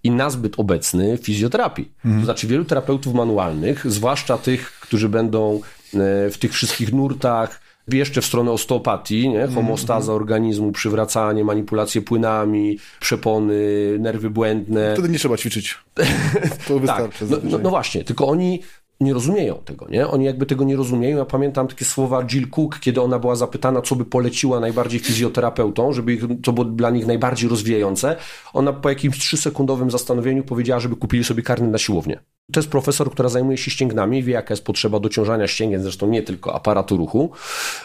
[0.03, 1.91] i nazbyt obecny w fizjoterapii.
[1.97, 2.21] Mhm.
[2.21, 5.59] To znaczy wielu terapeutów manualnych, zwłaszcza tych, którzy będą e,
[6.29, 7.61] w tych wszystkich nurtach,
[7.97, 9.41] jeszcze w stronę osteopatii, nie?
[9.43, 9.53] Mhm.
[9.53, 13.55] homostaza organizmu, przywracanie, manipulacje płynami, przepony,
[13.99, 14.93] nerwy błędne.
[14.93, 15.77] Wtedy nie trzeba ćwiczyć.
[16.67, 17.27] To wystarczy.
[17.27, 17.43] tak.
[17.43, 18.59] no, no, no, właśnie, tylko oni
[19.01, 20.07] nie rozumieją tego, nie?
[20.07, 21.17] Oni jakby tego nie rozumieją.
[21.17, 25.93] Ja pamiętam takie słowa Jill Cook, kiedy ona była zapytana, co by poleciła najbardziej fizjoterapeutom,
[25.93, 28.15] żeby ich, co było dla nich najbardziej rozwijające.
[28.53, 32.19] Ona po jakimś trzysekundowym zastanowieniu powiedziała, żeby kupili sobie karny na siłownię.
[32.51, 36.23] To jest profesor, która zajmuje się ścięgnami, wie jaka jest potrzeba dociążania ścięgien, zresztą nie
[36.23, 37.31] tylko aparatu ruchu.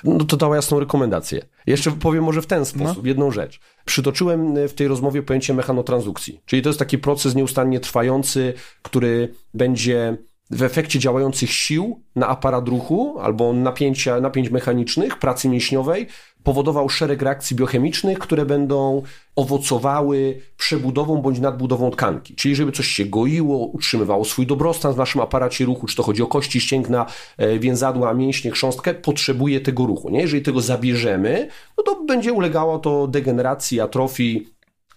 [0.04, 1.42] No to dała jasną rekomendację.
[1.66, 3.08] Jeszcze powiem może w ten sposób, no.
[3.08, 3.60] jedną rzecz.
[3.84, 10.16] Przytoczyłem w tej rozmowie pojęcie mechanotransdukcji, czyli to jest taki proces nieustannie trwający, który będzie
[10.50, 16.06] w efekcie działających sił na aparat ruchu albo napięcia, napięć mechanicznych, pracy mięśniowej,
[16.42, 19.02] powodował szereg reakcji biochemicznych, które będą
[19.36, 22.34] owocowały przebudową bądź nadbudową tkanki.
[22.34, 26.22] Czyli żeby coś się goiło, utrzymywało swój dobrostan w naszym aparacie ruchu, czy to chodzi
[26.22, 27.06] o kości, ścięgna,
[27.36, 30.10] e, więzadła, mięśnie, chrząstkę, potrzebuje tego ruchu.
[30.10, 30.20] Nie?
[30.20, 34.46] Jeżeli tego zabierzemy, no to będzie ulegało to degeneracji, atrofii,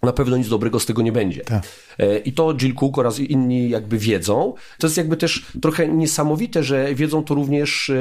[0.04, 1.42] na pewno nic dobrego z tego nie będzie.
[1.42, 1.64] Tak.
[2.26, 4.54] I to Jill Cook oraz inni jakby wiedzą.
[4.78, 7.92] To jest jakby też trochę niesamowite, że wiedzą to również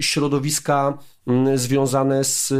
[0.00, 2.52] środowiska Mm, związane z,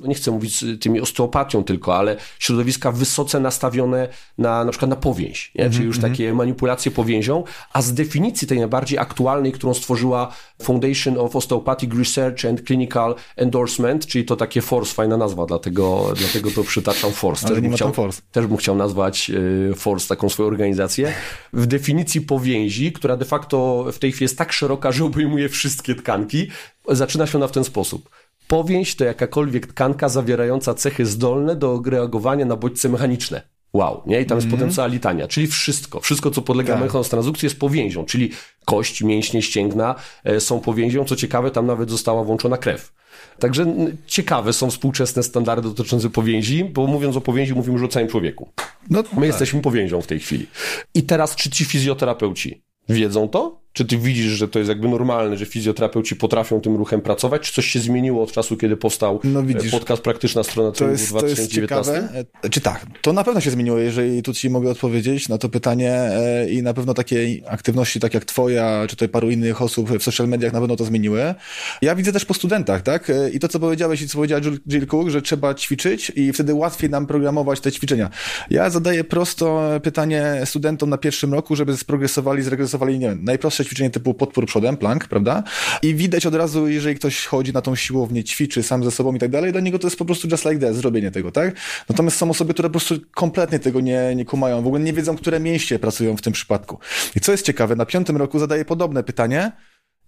[0.00, 4.08] no nie chcę mówić z tymi osteopatią tylko, ale środowiska wysoce nastawione
[4.38, 5.70] na na przykład na powięź, nie?
[5.70, 6.02] czyli już -hmm.
[6.02, 10.32] takie manipulacje powięzią, a z definicji tej najbardziej aktualnej, którą stworzyła
[10.62, 16.50] Foundation of Osteopathic Research and Clinical Endorsement, czyli to takie FORCE, fajna nazwa, dlatego, dlatego
[16.50, 17.46] to przytaczam FORCE.
[17.46, 18.22] Ale też nie ma chciał, force.
[18.32, 21.12] Też bym chciał nazwać y, FORCE, taką swoją organizację.
[21.52, 25.94] W definicji powięzi, która de facto w tej chwili jest tak szeroka, że obejmuje wszystkie
[25.94, 26.48] tkanki,
[26.88, 28.10] zaczyna się ona w ten sposób.
[28.48, 33.42] Powięź to jakakolwiek tkanka zawierająca cechy zdolne do reagowania na bodźce mechaniczne.
[33.72, 34.20] Wow, nie?
[34.20, 34.58] I tam jest mm.
[34.58, 36.00] potem cała litania, czyli wszystko.
[36.00, 36.82] Wszystko, co podlega tak.
[36.82, 38.30] mechanostranzdukcji jest powięzią, czyli
[38.64, 41.04] kość, mięśnie, ścięgna e, są powięzią.
[41.04, 42.92] Co ciekawe, tam nawet została włączona krew.
[43.38, 43.66] Także
[44.06, 48.48] ciekawe są współczesne standardy dotyczące powięzi, bo mówiąc o powięzi, mówimy już o całym człowieku.
[48.90, 49.24] No, My tak.
[49.24, 50.46] jesteśmy powięzią w tej chwili.
[50.94, 53.60] I teraz, czy ci fizjoterapeuci wiedzą to?
[53.78, 57.42] Czy ty widzisz, że to jest jakby normalne, że fizjoterapeuci potrafią tym ruchem pracować?
[57.42, 61.06] Czy coś się zmieniło od czasu, kiedy powstał no widzisz, podcast Praktyczna Strona to jest,
[61.06, 61.92] w 2019?
[61.92, 62.50] To jest ciekawe.
[62.50, 65.92] Czy tak, to na pewno się zmieniło, jeżeli tu ci mogę odpowiedzieć na to pytanie
[65.92, 70.02] e, i na pewno takie aktywności, tak jak twoja, czy tutaj paru innych osób w
[70.02, 71.34] social mediach na pewno to zmieniły.
[71.82, 73.10] Ja widzę też po studentach, tak?
[73.10, 76.54] E, I to, co powiedziałeś i co powiedziała Jill Cook, że trzeba ćwiczyć i wtedy
[76.54, 78.10] łatwiej nam programować te ćwiczenia.
[78.50, 83.90] Ja zadaję prosto pytanie studentom na pierwszym roku, żeby sprogresowali, zregresowali, nie wiem, najprostsze ćwiczenie
[83.90, 85.42] typu podpór przodem, plank, prawda?
[85.82, 89.18] I widać od razu, jeżeli ktoś chodzi na tą siłownię, ćwiczy sam ze sobą i
[89.18, 91.54] tak dalej, dla niego to jest po prostu just like that, zrobienie tego, tak?
[91.88, 95.16] Natomiast są osoby, które po prostu kompletnie tego nie, nie kumają, w ogóle nie wiedzą,
[95.16, 96.78] które mięśnie pracują w tym przypadku.
[97.16, 99.52] I co jest ciekawe, na piątym roku zadaję podobne pytanie,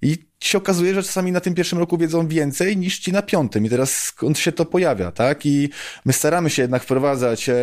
[0.02, 3.66] i się okazuje, że czasami na tym pierwszym roku wiedzą więcej niż ci na piątym.
[3.66, 5.46] I teraz skąd się to pojawia, tak?
[5.46, 5.68] I
[6.04, 7.54] my staramy się jednak wprowadzać e,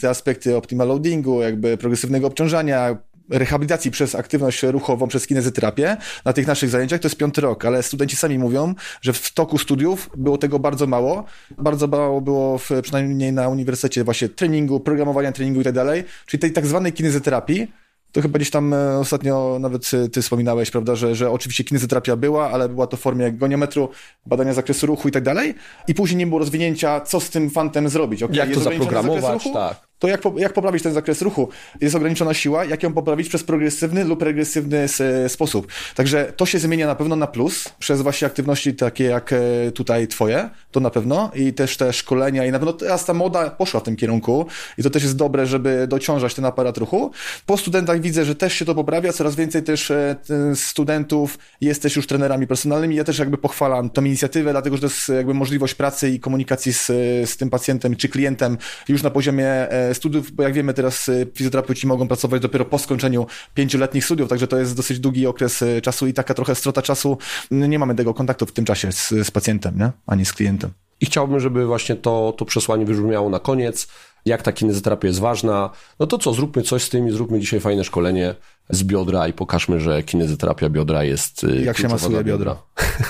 [0.00, 2.96] te aspekty optimal loadingu, jakby progresywnego obciążania,
[3.30, 7.82] rehabilitacji przez aktywność ruchową, przez kinezyterapię na tych naszych zajęciach to jest piąty rok, ale
[7.82, 11.24] studenci sami mówią, że w toku studiów było tego bardzo mało.
[11.58, 16.40] Bardzo mało było w, przynajmniej na uniwersytecie właśnie treningu, programowania treningu i tak dalej, czyli
[16.40, 17.72] tej tak zwanej kinezyterapii,
[18.12, 22.50] to chyba gdzieś tam e, ostatnio nawet ty wspominałeś, prawda, że, że oczywiście kinezoterapia była,
[22.50, 23.88] ale była to w formie goniometru,
[24.26, 25.54] badania zakresu ruchu i tak dalej.
[25.88, 28.22] I później nie było rozwinięcia, co z tym fantem zrobić.
[28.22, 31.48] Okay, jak to zaprogramować, tak to jak, jak poprawić ten zakres ruchu?
[31.80, 34.86] Jest ograniczona siła, jak ją poprawić przez progresywny lub regresywny
[35.28, 35.66] sposób.
[35.94, 40.08] Także to się zmienia na pewno na plus, przez właśnie aktywności takie jak e, tutaj
[40.08, 43.80] twoje, to na pewno i też te szkolenia i na pewno teraz ta moda poszła
[43.80, 44.46] w tym kierunku
[44.78, 47.10] i to też jest dobre, żeby dociążać ten aparat ruchu.
[47.46, 50.16] Po studentach widzę, że też się to poprawia, coraz więcej też e,
[50.54, 52.96] studentów jest też już trenerami personalnymi.
[52.96, 56.72] Ja też jakby pochwalam tą inicjatywę, dlatego że to jest jakby możliwość pracy i komunikacji
[56.72, 56.86] z,
[57.30, 61.26] z tym pacjentem czy klientem już na poziomie e, studiów, bo jak wiemy teraz y,
[61.34, 65.80] fizjoterapeuci mogą pracować dopiero po skończeniu pięcioletnich studiów, także to jest dosyć długi okres y,
[65.82, 67.18] czasu i taka trochę strata czasu.
[67.50, 69.90] Nie mamy tego kontaktu w tym czasie z, z pacjentem, nie?
[70.06, 70.70] ani z klientem.
[71.00, 73.88] I chciałbym, żeby właśnie to, to przesłanie wybrzmiało na koniec,
[74.24, 75.70] jak ta kinezoterapia jest ważna.
[75.98, 78.34] No to co, zróbmy coś z tym i zróbmy dzisiaj fajne szkolenie
[78.70, 82.56] z biodra i pokażmy, że kinezoterapia biodra jest y, Jak się masuje biodra?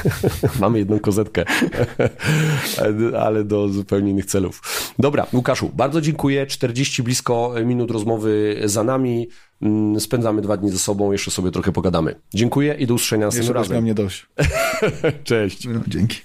[0.60, 1.44] Mamy jedną kozetkę,
[3.24, 4.62] ale do zupełnie innych celów.
[4.98, 6.46] Dobra, Łukaszu, bardzo dziękuję.
[6.46, 9.28] 40 blisko minut rozmowy za nami.
[9.62, 12.14] Mm, spędzamy dwa dni ze sobą, jeszcze sobie trochę pogadamy.
[12.34, 13.82] Dziękuję i do usłyszenia następnym razem.
[13.82, 14.26] mnie dość.
[15.24, 15.68] Cześć.
[15.68, 16.20] No, dzięki.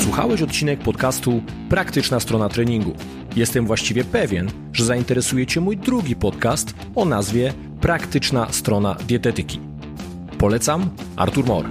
[0.00, 2.92] Odsłuchałeś odcinek podcastu Praktyczna strona treningu.
[3.36, 9.60] Jestem właściwie pewien, że zainteresuje Cię mój drugi podcast o nazwie Praktyczna strona dietetyki.
[10.38, 11.64] Polecam Artur Mor.